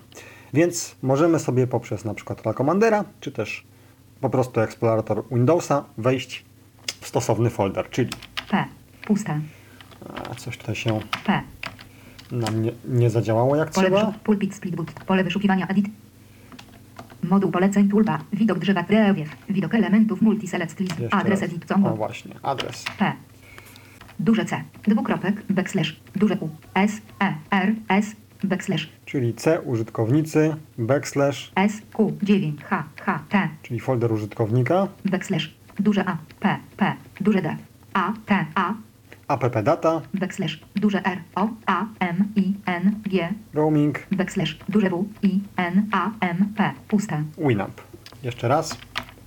Więc 0.55 0.97
możemy 1.03 1.39
sobie 1.39 1.67
poprzez 1.67 2.05
na 2.05 2.15
przykład 2.15 2.43
Commandera, 2.57 3.05
czy 3.21 3.33
też 3.33 3.65
po 4.21 4.31
prostu 4.31 4.61
eksplorator 4.61 5.23
Windowsa 5.31 5.85
wejść 5.99 6.45
w 7.01 7.07
stosowny 7.07 7.51
folder, 7.51 7.91
czyli 7.91 8.11
P. 8.51 8.65
Puste. 9.07 9.41
a, 10.31 10.35
coś 10.35 10.59
tutaj 10.59 10.75
się 10.75 11.01
P. 11.25 11.43
nam 12.33 12.63
nie, 12.63 12.73
nie 12.85 13.11
zadziałało 13.11 13.57
jak 13.57 13.71
Pole 13.71 13.91
trzeba. 13.91 14.13
pulpit 14.25 14.55
splitboot. 14.55 14.93
Pole 14.93 15.25
wyszukiwania 15.25 15.67
edit. 15.69 15.87
Moduł 17.23 17.51
poleceń 17.51 17.89
toolbar. 17.89 18.21
Widok 18.33 18.59
drzewa 18.59 18.83
drewiew. 18.83 19.29
Widok 19.49 19.75
elementów 19.75 20.23
multiselect 20.23 20.81
list. 20.81 20.99
Jeszcze 20.99 21.17
Adres 21.17 21.41
raz. 21.41 21.51
edit 21.51 21.65
O 21.65 21.69
combo. 21.75 21.91
właśnie, 21.91 22.35
adres. 22.43 22.85
P. 22.99 23.13
Duże 24.23 24.45
C. 24.45 24.63
Dwukropek. 24.89 25.43
Backslash. 25.51 25.97
Duże 26.17 26.37
U. 26.41 26.49
S. 26.75 26.93
E. 27.21 27.35
R. 27.51 27.75
S. 27.89 28.17
Backslash. 28.45 28.89
Czyli 29.05 29.35
C 29.35 29.61
użytkownicy, 29.61 30.57
backslash, 30.79 31.53
S. 31.55 31.73
Q. 31.93 32.13
9. 32.23 32.65
H. 32.65 32.85
H. 33.01 33.21
T. 33.29 33.49
czyli 33.63 33.81
folder 33.81 34.13
użytkownika, 34.13 34.89
Backslash. 35.05 35.55
Duże 35.79 36.05
A. 36.05 36.17
P. 36.41 36.57
P. 36.77 36.97
Duże 37.21 37.43
D. 37.43 37.57
A. 37.95 38.13
T. 38.27 38.47
A. 38.55 38.75
appdata, 39.29 40.01
Backslash. 40.15 40.61
Duże 40.77 41.05
R. 41.05 41.19
O. 41.35 41.49
A. 41.67 41.87
M. 42.01 42.29
I. 42.37 42.55
N. 42.67 42.95
G. 43.07 43.29
roaming, 43.55 44.07
Backslash. 44.13 44.59
Duże 44.69 44.91
W. 44.91 45.05
I. 45.23 45.41
N. 45.57 45.89
A. 45.93 46.11
M. 46.21 46.55
P. 46.57 46.73
Puste. 46.89 47.23
Winamp. 47.39 47.81
Jeszcze 48.23 48.49
raz. 48.49 48.79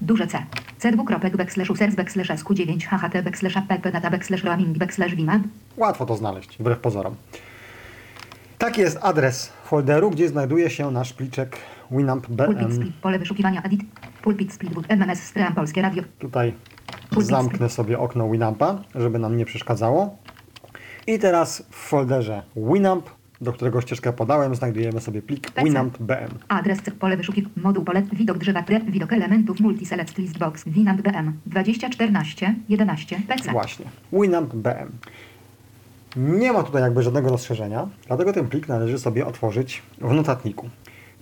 Duże 0.01 0.27
C. 0.27 0.45
C 0.77 0.91
dwukropek 0.91 1.37
backslash 1.37 1.69
users 1.69 1.95
backslash 1.95 2.29
SQ9 2.29 2.85
HHT 2.85 3.21
backslash 3.23 3.57
app 3.57 3.91
data 3.91 4.09
backslash 4.09 4.43
roaming 4.43 4.77
backslash 4.77 5.15
vimap. 5.15 5.41
Łatwo 5.77 6.05
to 6.05 6.17
znaleźć, 6.17 6.57
wbrew 6.59 6.79
pozorom. 6.79 7.15
Taki 8.57 8.81
jest 8.81 8.97
adres 9.01 9.51
folderu, 9.65 10.11
gdzie 10.11 10.29
znajduje 10.29 10.69
się 10.69 10.91
nasz 10.91 11.13
pliczek 11.13 11.57
Winamp 11.91 12.27
Pulpit 12.27 12.57
BM. 12.57 12.75
split. 12.75 12.95
Pole 13.01 13.19
wyszukiwania 13.19 13.61
edit. 13.63 13.81
Pulpit 14.21 14.53
split. 14.53 14.73
MMS 14.89 15.23
Stream 15.23 15.55
Polskie 15.55 15.81
Radio. 15.81 16.03
Tutaj 16.19 16.53
Pulpit 17.09 17.29
zamknę 17.29 17.69
sobie 17.69 17.99
okno 17.99 18.29
Winampa, 18.29 18.81
żeby 18.95 19.19
nam 19.19 19.37
nie 19.37 19.45
przeszkadzało. 19.45 20.17
I 21.07 21.19
teraz 21.19 21.63
w 21.69 21.75
folderze 21.75 22.43
Winamp, 22.55 23.09
do 23.41 23.53
którego 23.53 23.81
ścieżkę 23.81 24.13
podałem, 24.13 24.55
znajdujemy 24.55 25.01
sobie 25.01 25.21
plik 25.21 25.51
PC. 25.51 25.65
Winamp 25.65 25.97
BM. 25.97 26.29
Adres 26.47 26.81
C. 26.81 26.91
Pole 26.91 27.17
wyszukiwania. 27.17 27.55
Moduł 27.57 27.83
pole. 27.83 28.01
Widok 28.13 28.37
drzewa. 28.37 28.63
Tre, 28.63 28.79
widok 28.79 29.13
elementów 29.13 29.59
multiselect 29.59 30.17
list 30.17 30.37
box. 30.37 30.63
Winamp 30.67 31.01
BM. 31.01 31.33
2014 31.45 32.55
11 32.69 33.19
PC. 33.27 33.51
Właśnie, 33.51 33.85
Winamp 34.13 34.55
BM. 34.55 34.91
Nie 36.15 36.53
ma 36.53 36.63
tutaj 36.63 36.81
jakby 36.81 37.03
żadnego 37.03 37.29
rozszerzenia, 37.29 37.87
dlatego 38.07 38.33
ten 38.33 38.47
plik 38.47 38.67
należy 38.67 38.99
sobie 38.99 39.25
otworzyć 39.27 39.81
w 40.01 40.13
notatniku. 40.13 40.69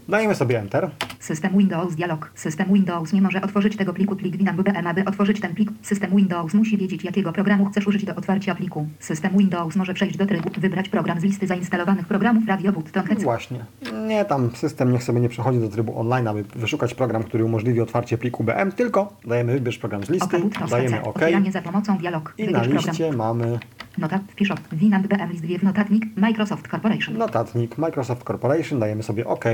Dajemy 0.10 0.36
sobie 0.36 0.60
Enter. 0.60 0.89
System 1.20 1.58
Windows 1.58 1.96
dialog. 1.96 2.32
System 2.36 2.74
Windows 2.74 3.13
nie 3.13 3.22
może 3.22 3.42
otworzyć 3.42 3.78
tego 3.78 3.94
pliku 3.94 4.16
plik 4.16 4.38
Winamp 4.38 4.62
BM. 4.62 4.88
Aby 4.88 5.06
otworzyć 5.06 5.39
ten 5.42 5.56
plik, 5.56 5.70
system 5.82 6.16
Windows 6.16 6.54
musi 6.54 6.78
wiedzieć 6.78 7.04
jakiego 7.04 7.34
programu 7.34 7.66
chcesz 7.66 7.88
użyć 7.88 8.06
do 8.06 8.16
otwarcia 8.16 8.56
pliku. 8.56 8.88
System 9.00 9.38
Windows 9.38 9.76
może 9.76 9.94
przejść 9.94 10.18
do 10.18 10.26
trybu 10.26 10.50
wybrać 10.58 10.89
program 10.89 11.20
z 11.20 11.24
listy 11.24 11.48
zainstalowanych 11.48 12.08
programów 12.08 12.48
Radio 12.48 12.72
Button 12.72 13.04
Heads. 13.04 13.24
Właśnie. 13.24 13.66
Nie, 14.08 14.26
tam 14.26 14.56
system 14.56 14.92
niech 14.92 15.04
sobie 15.04 15.20
nie 15.20 15.30
przechodzi 15.30 15.60
do 15.60 15.70
trybu 15.70 16.00
online, 16.00 16.28
aby 16.28 16.44
wyszukać 16.56 16.94
program, 16.94 17.24
który 17.24 17.46
umożliwi 17.46 17.82
otwarcie 17.82 18.18
pliku 18.18 18.44
BM, 18.44 18.72
tylko 18.72 19.13
dajemy 19.26 19.54
wybierz 19.54 19.78
program 19.78 20.04
z 20.04 20.10
listy, 20.10 20.42
dajemy. 20.70 21.02
OK 21.02 21.16
Otwieranie 21.16 21.52
za 21.52 21.62
pomocą 21.62 21.98
dialog. 21.98 22.34
i 22.38 22.44
na 22.44 22.60
Wybierz 22.60 22.68
program. 22.68 22.92
liście 22.92 23.12
mamy 23.18 23.60
Notat, 23.97 24.21
wpisz 24.27 24.53
Winamp 24.71 25.08
BM 25.08 25.32
list 25.32 25.45
wiew 25.45 25.63
notatnik 25.63 26.03
Microsoft 26.15 26.67
Corporation. 26.67 27.17
notatnik 27.17 27.77
Microsoft 27.77 28.23
Corporation, 28.23 28.79
dajemy 28.79 29.03
sobie 29.03 29.27
OK. 29.27 29.45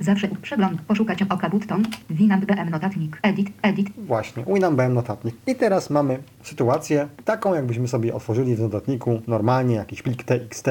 Zawsze 0.00 0.28
przegląd, 0.42 0.80
poszukać 0.82 1.22
oka 1.22 1.50
button, 1.50 1.82
Winamp 2.10 2.44
BM 2.44 2.70
notatnik, 2.70 3.18
edit, 3.22 3.48
edit, 3.62 3.88
Właśnie, 4.06 4.44
Winamp 4.44 4.76
BM 4.76 4.94
notatnik. 4.94 5.34
I 5.46 5.54
teraz 5.54 5.90
mamy 5.90 6.18
sytuację 6.42 7.08
taką, 7.24 7.54
jakbyśmy 7.54 7.88
sobie 7.88 8.14
otworzyli 8.14 8.56
w 8.56 8.60
notatniku 8.60 9.22
normalnie 9.26 9.74
jakiś 9.74 10.02
plik 10.02 10.24
TXT. 10.24 10.66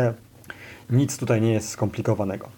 Nic 0.90 1.18
tutaj 1.18 1.42
nie 1.42 1.54
jest 1.54 1.70
skomplikowanego. 1.70 2.50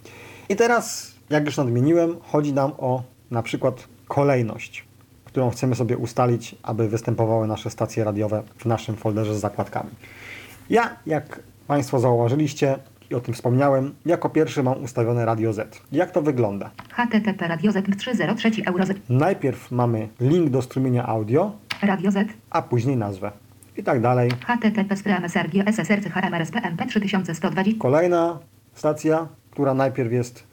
I 0.49 0.55
teraz, 0.55 1.15
jak 1.29 1.45
już 1.45 1.57
nadmieniłem, 1.57 2.15
chodzi 2.23 2.53
nam 2.53 2.71
o 2.77 3.03
na 3.31 3.43
przykład 3.43 3.87
kolejność, 4.07 4.85
którą 5.25 5.49
chcemy 5.49 5.75
sobie 5.75 5.97
ustalić, 5.97 6.55
aby 6.63 6.89
występowały 6.89 7.47
nasze 7.47 7.69
stacje 7.69 8.03
radiowe 8.03 8.43
w 8.57 8.65
naszym 8.65 8.95
folderze 8.95 9.35
z 9.35 9.39
zakładkami. 9.39 9.89
Ja, 10.69 10.95
jak 11.05 11.39
Państwo 11.67 11.99
zauważyliście 11.99 12.77
i 13.09 13.15
o 13.15 13.19
tym 13.19 13.33
wspomniałem, 13.33 13.95
jako 14.05 14.29
pierwszy 14.29 14.63
mam 14.63 14.83
ustawione 14.83 15.25
Radio 15.25 15.53
Z. 15.53 15.81
Jak 15.91 16.11
to 16.11 16.21
wygląda? 16.21 16.69
HTTP 16.89 17.47
Radio 17.47 17.71
Z 17.71 17.97
303 17.97 18.51
euro 18.65 18.85
Z, 18.85 18.91
Najpierw 19.09 19.71
mamy 19.71 20.07
link 20.19 20.49
do 20.49 20.61
strumienia 20.61 21.05
audio, 21.05 21.51
Radio 21.81 22.11
Z, 22.11 22.29
a 22.49 22.61
później 22.61 22.97
nazwę. 22.97 23.31
I 23.77 23.83
tak 23.83 24.01
dalej. 24.01 24.31
HTTP 24.47 24.95
SRG 25.27 25.63
SSRC 25.67 26.09
HMRS 26.09 26.51
PMP 26.51 26.85
3120, 26.85 27.79
Kolejna 27.81 28.39
stacja, 28.73 29.27
która 29.51 29.73
najpierw 29.73 30.11
jest 30.11 30.43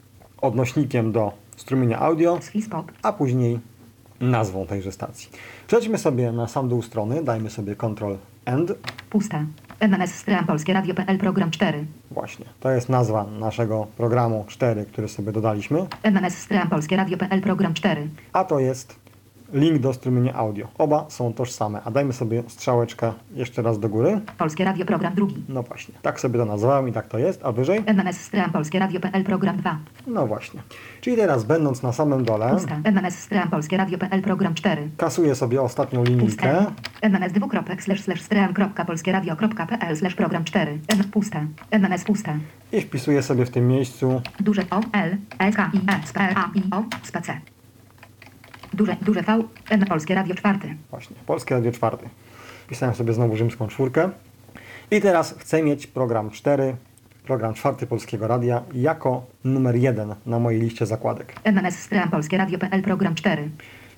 odnośnikiem 0.41 1.11
do 1.11 1.31
strumienia 1.55 1.99
audio, 1.99 2.39
Swispop, 2.41 2.91
a 3.03 3.13
później 3.13 3.59
nazwą 4.21 4.65
tejże 4.65 4.91
stacji. 4.91 5.29
Przejdźmy 5.67 5.97
sobie 5.97 6.31
na 6.31 6.47
sam 6.47 6.69
dół 6.69 6.81
strony, 6.81 7.23
dajmy 7.23 7.49
sobie 7.49 7.75
Ctrl 7.75 8.15
End. 8.45 8.73
pusta, 9.09 9.45
MMS 9.79 10.13
STRM 10.15 10.45
Polskie 10.45 10.73
Radio.pl 10.73 11.17
Program 11.17 11.51
4, 11.51 11.85
Właśnie, 12.11 12.45
to 12.59 12.71
jest 12.71 12.89
nazwa 12.89 13.23
naszego 13.23 13.87
programu 13.97 14.45
4, 14.47 14.85
który 14.85 15.07
sobie 15.07 15.31
dodaliśmy, 15.31 15.85
MMS 16.03 16.37
STRM 16.37 16.69
Polskie 16.69 16.95
Radio.pl 16.95 17.41
Program 17.41 17.73
4, 17.73 18.07
a 18.33 18.43
to 18.43 18.59
jest 18.59 19.06
link 19.53 19.79
do 19.81 19.93
strumienia 19.93 20.33
audio. 20.33 20.67
Oba 20.77 21.05
są 21.09 21.33
tożsame, 21.33 21.81
a 21.85 21.91
dajmy 21.91 22.13
sobie 22.13 22.43
strzałeczkę 22.47 23.13
jeszcze 23.35 23.61
raz 23.61 23.79
do 23.79 23.89
góry. 23.89 24.21
Polskie 24.37 24.63
Radio 24.65 24.85
Program 24.85 25.13
2, 25.15 25.25
No 25.49 25.63
właśnie, 25.63 25.95
tak 26.01 26.19
sobie 26.19 26.39
to 26.39 26.45
nazwałem 26.45 26.89
i 26.89 26.91
tak 26.93 27.07
to 27.07 27.17
jest, 27.17 27.45
a 27.45 27.51
wyżej? 27.51 27.83
MMS 27.85 28.17
STRM 28.21 28.51
Polskie 28.51 28.79
Radio.pl 28.79 29.23
Program 29.23 29.57
2, 29.57 29.77
No 30.07 30.27
właśnie. 30.27 30.59
Czyli 31.01 31.15
teraz 31.15 31.43
będąc 31.43 31.83
na 31.83 31.91
samym 31.93 32.25
dole, 32.25 32.49
pusta, 32.53 32.77
MMS 32.83 33.15
STRM 33.19 33.49
Polskie 33.49 33.77
Radio.pl 33.77 34.21
Program 34.21 34.53
4, 34.53 34.89
kasuję 34.97 35.35
sobie 35.35 35.61
ostatnią 35.61 36.03
linijkę. 36.03 36.65
MMS 37.01 37.33
dwukropek 37.33 37.83
slash 37.83 38.01
slash 38.01 38.21
stream.polskieradio.pl 38.21 39.97
slash 39.97 40.15
program 40.15 40.43
4. 40.43 40.79
M 40.87 41.03
puste. 41.11 41.45
MMS 41.71 42.03
puste. 42.03 42.37
i 42.71 42.81
wpisuję 42.81 43.23
sobie 43.23 43.45
w 43.45 43.49
tym 43.49 43.67
miejscu 43.67 44.21
Duże 44.39 44.61
O 44.71 44.81
L 44.93 45.17
S 45.39 45.55
K 45.55 45.71
I 45.73 45.77
E 45.77 45.99
sp 46.09 46.17
A 46.35 46.49
I 46.55 46.61
O 46.71 46.83
sp 47.09 47.21
C. 47.21 47.39
Duże, 48.77 48.95
duże 49.01 49.21
V 49.21 49.43
M 49.69 49.85
Polskie 49.85 50.15
Radio 50.15 50.35
4. 50.35 50.59
właśnie 50.89 51.15
Polskie 51.25 51.55
Radio 51.55 51.71
4. 51.71 51.97
Wpisałem 52.65 52.95
sobie 52.95 53.13
znowu 53.13 53.35
rzymską 53.37 53.67
czwórkę. 53.67 54.09
I 54.91 55.01
teraz 55.01 55.35
chcę 55.37 55.63
mieć 55.63 55.87
program 55.87 56.29
4, 56.31 56.75
program 57.25 57.53
czwarty 57.53 57.87
Polskiego 57.87 58.27
Radia 58.27 58.63
jako 58.73 59.25
numer 59.43 59.75
1 59.75 60.15
na 60.25 60.39
mojej 60.39 60.61
liście 60.61 60.85
zakładek. 60.85 61.33
MMS 61.43 61.89
Polskie 62.11 62.37
Radio.pl 62.37 62.81
program 62.81 63.15
4. 63.15 63.49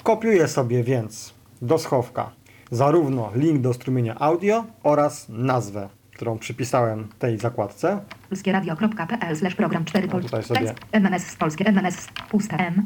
Kopiuję 0.04 0.48
sobie 0.48 0.84
więc 0.84 1.34
do 1.62 1.78
schowka 1.78 2.32
zarówno 2.72 3.32
link 3.36 3.62
do 3.62 3.74
strumienia 3.74 4.16
audio 4.20 4.66
oraz 4.84 5.30
nazwę 5.30 5.90
którą 6.20 6.38
przypisałem 6.40 7.08
tej 7.20 7.38
zakładce. 7.38 8.00
polskieradio.pl 8.30 9.36
slash 9.36 9.56
program 9.56 9.86
4 9.86 10.08
No 10.14 10.20
tutaj 10.20 10.44
sobie- 10.44 10.74
MMS 10.92 11.24
z 11.28 11.36
polskie 11.36 11.66
MMS 11.72 12.08
puste 12.30 12.58
M 12.58 12.86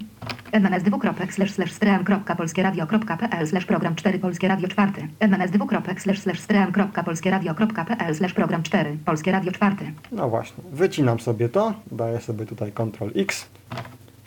MMS 0.51 0.83
dwukropek 0.83 1.33
slash 1.33 1.51
slash 1.51 1.71
stream.polskieradio.pl 1.71 3.47
slash 3.47 3.65
program 3.65 3.95
4 3.95 4.19
polskie 4.19 4.47
radio 4.47 4.67
4 4.67 4.91
MMS 5.19 5.51
dwukropek 5.51 6.01
slash 6.01 6.19
slash 6.19 6.39
stream.polskieradio.pl 6.39 8.15
slash 8.15 8.33
program 8.33 8.63
4 8.63 8.97
polskie 9.05 9.31
radio 9.31 9.51
4 9.51 9.75
No 10.11 10.29
właśnie, 10.29 10.63
wycinam 10.71 11.19
sobie 11.19 11.49
to, 11.49 11.73
daję 11.91 12.19
sobie 12.21 12.45
tutaj 12.45 12.71
Ctrl 12.71 13.19
X, 13.19 13.45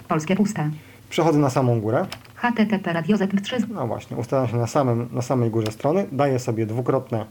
polskie 0.09 0.37
puste 0.37 0.71
przechodzę 1.11 1.39
na 1.39 1.51
samą 1.51 1.81
górę. 1.81 2.07
http 2.37 2.93
radiozep 2.93 3.41
3 3.41 3.57
No 3.69 3.87
właśnie, 3.87 4.17
ustawiam 4.17 4.49
się 4.49 4.57
na, 4.57 4.67
samym, 4.67 5.09
na 5.13 5.23
samej 5.23 5.51
górze 5.51 5.73
strony, 5.73 6.07
daję 6.13 6.39
sobie 6.39 6.67
dwukrotne 6.67 7.27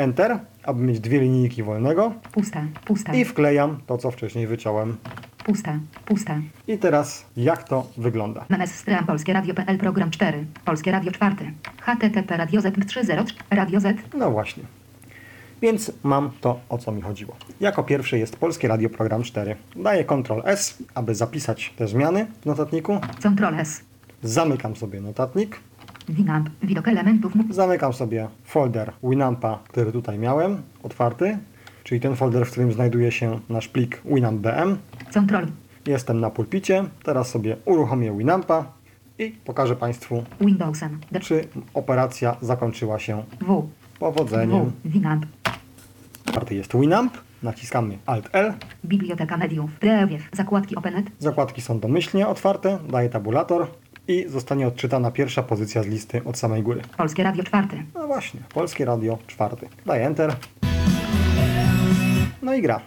Enter, 0.00 0.38
aby 0.62 0.82
mieć 0.82 1.00
dwie 1.00 1.20
linijki 1.20 1.62
wolnego 1.62 2.12
puste 2.32 2.66
puste 2.84 3.20
i 3.20 3.24
wklejam 3.24 3.80
to, 3.86 3.98
co 3.98 4.10
wcześniej 4.10 4.46
wyciąłem. 4.46 4.96
puste 5.44 5.78
puste 6.04 6.40
I 6.68 6.78
teraz 6.78 7.26
jak 7.36 7.64
to 7.64 7.86
wygląda? 7.96 8.44
MMS 8.48 8.74
stream 8.74 9.06
polskie 9.06 9.32
radio.pl 9.32 9.78
program 9.78 10.10
4 10.10 10.44
polskie 10.64 10.90
radio 10.90 11.12
4 11.12 11.52
http 11.80 12.36
radiozep 12.36 12.84
30 12.84 13.12
radiozet 13.50 13.96
No 14.14 14.30
właśnie. 14.30 14.62
Więc 15.62 15.92
mam 16.02 16.30
to, 16.40 16.60
o 16.68 16.78
co 16.78 16.92
mi 16.92 17.02
chodziło. 17.02 17.36
Jako 17.60 17.82
pierwszy 17.82 18.18
jest 18.18 18.36
Polskie 18.36 18.68
Radio 18.68 18.90
Program 18.90 19.22
4. 19.22 19.56
Daję 19.76 20.04
Ctrl 20.04 20.40
S, 20.44 20.82
aby 20.94 21.14
zapisać 21.14 21.72
te 21.76 21.88
zmiany 21.88 22.26
w 22.42 22.46
notatniku. 22.46 23.00
Ctrl 23.18 23.54
S 23.54 23.82
Zamykam 24.22 24.76
sobie 24.76 25.00
notatnik. 25.00 25.60
Winamp 26.10 26.50
widok 26.62 26.88
elementów 26.88 27.32
Zamykam 27.50 27.92
sobie 27.92 28.28
folder 28.44 28.92
Winampa, 29.02 29.58
który 29.68 29.92
tutaj 29.92 30.18
miałem, 30.18 30.62
otwarty. 30.82 31.38
Czyli 31.84 32.00
ten 32.00 32.16
folder, 32.16 32.46
w 32.46 32.50
którym 32.50 32.72
znajduje 32.72 33.12
się 33.12 33.40
nasz 33.48 33.68
plik 33.68 34.02
winamp.bm. 34.04 34.76
Ctrl 35.10 35.46
Jestem 35.86 36.20
na 36.20 36.30
pulpicie. 36.30 36.84
Teraz 37.02 37.28
sobie 37.28 37.56
uruchomię 37.64 38.18
Winampa 38.18 38.64
i 39.18 39.30
pokażę 39.44 39.76
Państwu, 39.76 40.24
Windowsem 40.40 41.00
D 41.12 41.20
czy 41.20 41.48
operacja 41.74 42.36
zakończyła 42.40 42.98
się 42.98 43.22
W 43.40 43.68
powodzeniem. 43.98 44.72
W 44.84 44.90
Winamp 44.92 45.26
Otwarty 46.26 46.54
jest 46.54 46.76
Winamp. 46.76 47.18
Naciskamy 47.42 47.98
Alt-L. 48.06 48.54
Biblioteka 48.84 49.36
mediów 49.36 49.70
Prewiew 49.78 50.22
Zakładki 50.32 50.76
OpenNet 50.76 51.06
Zakładki 51.18 51.60
są 51.60 51.80
domyślnie 51.80 52.28
otwarte, 52.28 52.78
daję 52.88 53.08
tabulator 53.08 53.66
i 54.10 54.28
zostanie 54.28 54.66
odczytana 54.66 55.10
pierwsza 55.10 55.42
pozycja 55.42 55.82
z 55.82 55.86
listy 55.86 56.24
od 56.24 56.38
samej 56.38 56.62
góry. 56.62 56.82
Polskie 56.96 57.22
Radio 57.22 57.44
4 57.44 57.66
No 57.94 58.06
właśnie, 58.06 58.40
Polskie 58.54 58.84
Radio 58.84 59.18
czwarty. 59.26 59.68
Daję 59.86 60.06
Enter. 60.06 60.36
No 62.42 62.54
i 62.54 62.62
gra. 62.62 62.80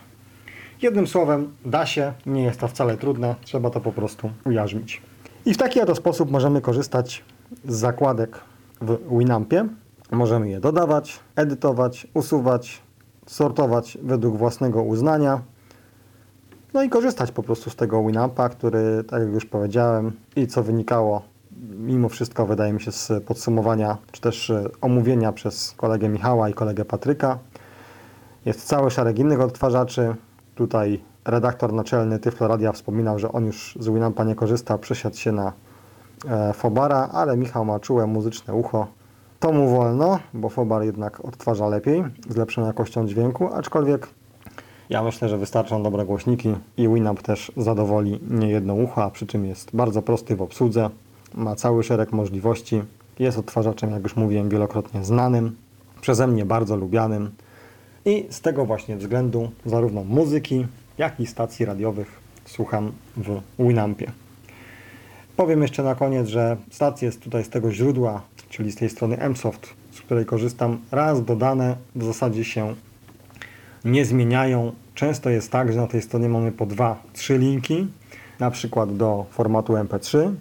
Jednym 0.81 1.07
słowem, 1.07 1.53
da 1.65 1.85
się, 1.85 2.13
nie 2.25 2.43
jest 2.43 2.59
to 2.59 2.67
wcale 2.67 2.97
trudne, 2.97 3.35
trzeba 3.41 3.69
to 3.69 3.81
po 3.81 3.91
prostu 3.91 4.31
ujarzmić. 4.45 5.01
I 5.45 5.53
w 5.53 5.57
taki 5.57 5.81
oto 5.81 5.95
sposób 5.95 6.31
możemy 6.31 6.61
korzystać 6.61 7.23
z 7.65 7.75
zakładek 7.75 8.39
w 8.81 9.17
Winampie. 9.17 9.67
Możemy 10.11 10.49
je 10.49 10.59
dodawać, 10.59 11.19
edytować, 11.35 12.07
usuwać, 12.13 12.81
sortować 13.25 13.97
według 14.01 14.37
własnego 14.37 14.83
uznania. 14.83 15.41
No 16.73 16.83
i 16.83 16.89
korzystać 16.89 17.31
po 17.31 17.43
prostu 17.43 17.69
z 17.69 17.75
tego 17.75 18.03
Winampa, 18.03 18.49
który, 18.49 19.03
tak 19.03 19.21
jak 19.21 19.31
już 19.31 19.45
powiedziałem, 19.45 20.11
i 20.35 20.47
co 20.47 20.63
wynikało 20.63 21.21
mimo 21.77 22.09
wszystko, 22.09 22.45
wydaje 22.45 22.73
mi 22.73 22.81
się, 22.81 22.91
z 22.91 23.23
podsumowania, 23.25 23.97
czy 24.11 24.21
też 24.21 24.49
e, 24.49 24.69
omówienia 24.81 25.31
przez 25.31 25.71
kolegę 25.71 26.09
Michała 26.09 26.49
i 26.49 26.53
kolegę 26.53 26.85
Patryka. 26.85 27.39
Jest 28.45 28.67
cały 28.67 28.91
szereg 28.91 29.19
innych 29.19 29.41
odtwarzaczy. 29.41 30.15
Tutaj 30.55 30.99
redaktor 31.25 31.73
naczelny 31.73 32.19
Tyflo 32.19 32.47
Radia 32.47 32.71
wspominał, 32.71 33.19
że 33.19 33.31
on 33.31 33.45
już 33.45 33.77
z 33.79 33.87
Winampa 33.87 34.23
nie 34.23 34.35
korzysta, 34.35 34.77
przesiadł 34.77 35.15
się 35.15 35.31
na 35.31 35.53
e, 36.27 36.53
Fobara, 36.53 37.09
ale 37.13 37.37
Michał 37.37 37.65
ma 37.65 37.79
czułe 37.79 38.07
muzyczne 38.07 38.53
ucho. 38.53 38.87
To 39.39 39.51
mu 39.51 39.69
wolno, 39.69 40.19
bo 40.33 40.49
Fobar 40.49 40.83
jednak 40.83 41.25
odtwarza 41.25 41.67
lepiej, 41.67 42.03
z 42.29 42.35
lepszą 42.35 42.65
jakością 42.65 43.07
dźwięku, 43.07 43.53
aczkolwiek 43.53 44.07
ja 44.93 45.03
myślę, 45.03 45.29
że 45.29 45.37
wystarczą 45.37 45.83
dobre 45.83 46.05
głośniki 46.05 46.55
i 46.77 46.89
Winamp 46.89 47.21
też 47.21 47.51
zadowoli 47.57 48.19
niejedno 48.29 48.73
ucho, 48.73 49.03
a 49.03 49.09
przy 49.09 49.27
czym 49.27 49.45
jest 49.45 49.75
bardzo 49.75 50.01
prosty 50.01 50.35
w 50.35 50.41
obsłudze, 50.41 50.89
ma 51.35 51.55
cały 51.55 51.83
szereg 51.83 52.11
możliwości, 52.11 52.81
jest 53.19 53.37
odtwarzaczem, 53.37 53.91
jak 53.91 54.03
już 54.03 54.15
mówiłem, 54.15 54.49
wielokrotnie 54.49 55.03
znanym, 55.03 55.55
przeze 56.01 56.27
mnie 56.27 56.45
bardzo 56.45 56.75
lubianym 56.75 57.31
i 58.05 58.27
z 58.29 58.41
tego 58.41 58.65
właśnie 58.65 58.97
względu 58.97 59.51
zarówno 59.65 60.03
muzyki, 60.03 60.65
jak 60.97 61.19
i 61.19 61.27
stacji 61.27 61.65
radiowych 61.65 62.19
słucham 62.45 62.91
w 63.17 63.41
Winampie. 63.59 64.11
Powiem 65.37 65.61
jeszcze 65.61 65.83
na 65.83 65.95
koniec, 65.95 66.27
że 66.27 66.57
stacje 66.71 67.11
z 67.11 67.17
tutaj 67.17 67.43
z 67.43 67.49
tego 67.49 67.71
źródła, 67.71 68.21
czyli 68.49 68.71
z 68.71 68.75
tej 68.75 68.89
strony 68.89 69.29
Msoft, 69.29 69.69
z 69.91 70.01
której 70.01 70.25
korzystam, 70.25 70.77
raz 70.91 71.25
dodane 71.25 71.75
w 71.95 72.03
zasadzie 72.03 72.45
się 72.45 72.75
nie 73.85 74.05
zmieniają. 74.05 74.71
Często 74.95 75.29
jest 75.29 75.51
tak, 75.51 75.73
że 75.73 75.81
na 75.81 75.87
tej 75.87 76.01
stronie 76.01 76.29
mamy 76.29 76.51
po 76.51 76.65
dwa, 76.65 77.03
trzy 77.13 77.37
linki, 77.37 77.87
na 78.39 78.51
przykład 78.51 78.97
do 78.97 79.25
formatu 79.31 79.73
MP3, 79.73 80.33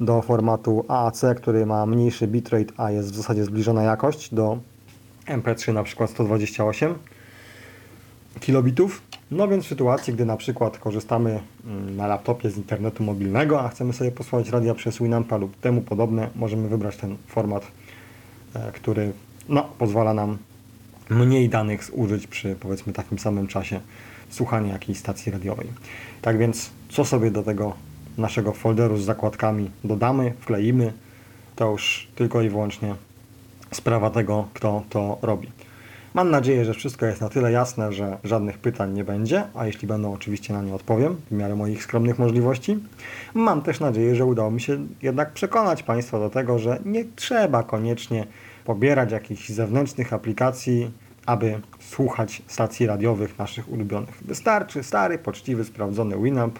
do 0.00 0.22
formatu 0.22 0.84
AAC, 0.88 1.24
który 1.36 1.66
ma 1.66 1.86
mniejszy 1.86 2.26
bitrate, 2.26 2.72
a 2.76 2.90
jest 2.90 3.12
w 3.12 3.16
zasadzie 3.16 3.44
zbliżona 3.44 3.82
jakość 3.82 4.34
do 4.34 4.58
MP3 5.26 5.72
na 5.72 5.82
przykład 5.82 6.10
128 6.10 6.94
kilobitów. 8.40 9.02
No 9.30 9.48
więc 9.48 9.64
w 9.64 9.68
sytuacji, 9.68 10.14
gdy 10.14 10.24
na 10.24 10.36
przykład 10.36 10.78
korzystamy 10.78 11.40
mm, 11.66 11.96
na 11.96 12.06
laptopie 12.06 12.50
z 12.50 12.56
internetu 12.56 13.04
mobilnego, 13.04 13.60
a 13.60 13.68
chcemy 13.68 13.92
sobie 13.92 14.12
posłuchać 14.12 14.48
radia 14.48 14.74
przez 14.74 14.98
Winampa 14.98 15.36
lub 15.36 15.56
temu 15.56 15.80
podobne, 15.80 16.30
możemy 16.34 16.68
wybrać 16.68 16.96
ten 16.96 17.16
format, 17.26 17.66
e, 18.54 18.72
który 18.72 19.12
no, 19.48 19.68
pozwala 19.78 20.14
nam 20.14 20.38
mniej 21.10 21.48
danych 21.48 21.84
zużyć 21.84 22.26
przy 22.26 22.56
powiedzmy 22.60 22.92
takim 22.92 23.18
samym 23.18 23.46
czasie 23.46 23.80
słuchania 24.30 24.72
jakiejś 24.72 24.98
stacji 24.98 25.32
radiowej. 25.32 25.66
Tak 26.22 26.38
więc 26.38 26.70
co 26.88 27.04
sobie 27.04 27.30
do 27.30 27.42
tego 27.42 27.74
naszego 28.18 28.52
folderu 28.52 28.96
z 28.96 29.04
zakładkami 29.04 29.70
dodamy, 29.84 30.32
wkleimy, 30.40 30.92
to 31.56 31.70
już 31.70 32.08
tylko 32.14 32.42
i 32.42 32.48
wyłącznie 32.48 32.94
sprawa 33.72 34.10
tego, 34.10 34.48
kto 34.54 34.82
to 34.90 35.18
robi. 35.22 35.48
Mam 36.14 36.30
nadzieję, 36.30 36.64
że 36.64 36.74
wszystko 36.74 37.06
jest 37.06 37.20
na 37.20 37.28
tyle 37.28 37.52
jasne, 37.52 37.92
że 37.92 38.18
żadnych 38.24 38.58
pytań 38.58 38.92
nie 38.92 39.04
będzie, 39.04 39.44
a 39.54 39.66
jeśli 39.66 39.88
będą, 39.88 40.12
oczywiście 40.12 40.52
na 40.52 40.62
nie 40.62 40.74
odpowiem 40.74 41.16
w 41.30 41.34
miarę 41.34 41.56
moich 41.56 41.82
skromnych 41.82 42.18
możliwości. 42.18 42.78
Mam 43.34 43.62
też 43.62 43.80
nadzieję, 43.80 44.14
że 44.14 44.24
udało 44.24 44.50
mi 44.50 44.60
się 44.60 44.86
jednak 45.02 45.32
przekonać 45.32 45.82
Państwa 45.82 46.18
do 46.18 46.30
tego, 46.30 46.58
że 46.58 46.80
nie 46.84 47.04
trzeba 47.16 47.62
koniecznie 47.62 48.26
pobierać 48.66 49.12
jakichś 49.12 49.48
zewnętrznych 49.48 50.12
aplikacji, 50.12 50.90
aby 51.26 51.60
słuchać 51.80 52.42
stacji 52.46 52.86
radiowych 52.86 53.38
naszych 53.38 53.72
ulubionych. 53.72 54.22
Wystarczy 54.24 54.82
stary, 54.82 55.18
poczciwy, 55.18 55.64
sprawdzony 55.64 56.22
Winamp, 56.22 56.58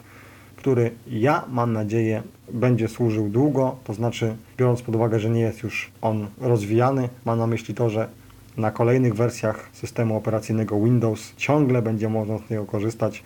który 0.56 0.90
ja 1.06 1.44
mam 1.48 1.72
nadzieję 1.72 2.22
będzie 2.52 2.88
służył 2.88 3.28
długo, 3.28 3.76
to 3.84 3.94
znaczy 3.94 4.36
biorąc 4.58 4.82
pod 4.82 4.94
uwagę, 4.94 5.20
że 5.20 5.30
nie 5.30 5.40
jest 5.40 5.62
już 5.62 5.90
on 6.02 6.26
rozwijany, 6.40 7.08
mam 7.24 7.38
na 7.38 7.46
myśli 7.46 7.74
to, 7.74 7.90
że 7.90 8.08
na 8.56 8.70
kolejnych 8.70 9.14
wersjach 9.14 9.68
systemu 9.72 10.16
operacyjnego 10.16 10.80
Windows 10.80 11.32
ciągle 11.36 11.82
będzie 11.82 12.08
można 12.08 12.38
z 12.38 12.50
niego 12.50 12.64
korzystać, 12.64 13.22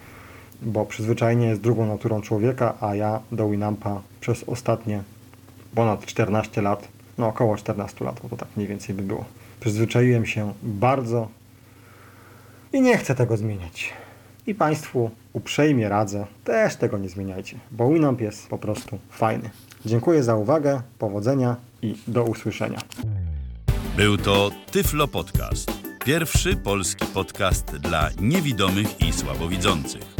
bo 0.62 0.86
przyzwyczajenie 0.86 1.46
jest 1.46 1.60
drugą 1.60 1.86
naturą 1.86 2.20
człowieka, 2.20 2.74
a 2.80 2.94
ja 2.94 3.20
do 3.32 3.50
Winampa 3.50 4.02
przez 4.20 4.44
ostatnie 4.44 5.02
ponad 5.74 6.06
14 6.06 6.62
lat, 6.62 6.88
no 7.18 7.28
około 7.28 7.56
14 7.56 8.04
lat, 8.04 8.20
bo 8.22 8.28
to 8.28 8.36
tak 8.36 8.48
mniej 8.56 8.68
więcej 8.68 8.94
by 8.94 9.02
było, 9.02 9.24
przyzwyczaiłem 9.60 10.26
się 10.26 10.52
bardzo 10.62 11.28
i 12.72 12.80
nie 12.80 12.98
chcę 12.98 13.14
tego 13.14 13.36
zmieniać. 13.36 13.92
I 14.46 14.54
Państwu 14.54 15.10
uprzejmie 15.32 15.88
radzę, 15.88 16.26
też 16.44 16.76
tego 16.76 16.98
nie 16.98 17.08
zmieniajcie, 17.08 17.58
bo 17.70 17.92
Winamp 17.92 18.20
jest 18.20 18.48
po 18.48 18.58
prostu 18.58 18.98
fajny. 19.10 19.50
Dziękuję 19.86 20.22
za 20.22 20.36
uwagę, 20.36 20.82
powodzenia 20.98 21.56
i 21.82 21.96
do 22.08 22.24
usłyszenia. 22.24 22.80
Był 23.96 24.16
to 24.16 24.50
Tyflo 24.70 25.08
Podcast. 25.08 25.72
Pierwszy 26.04 26.56
polski 26.56 27.06
podcast 27.06 27.76
dla 27.76 28.10
niewidomych 28.20 29.00
i 29.00 29.12
słabowidzących. 29.12 30.19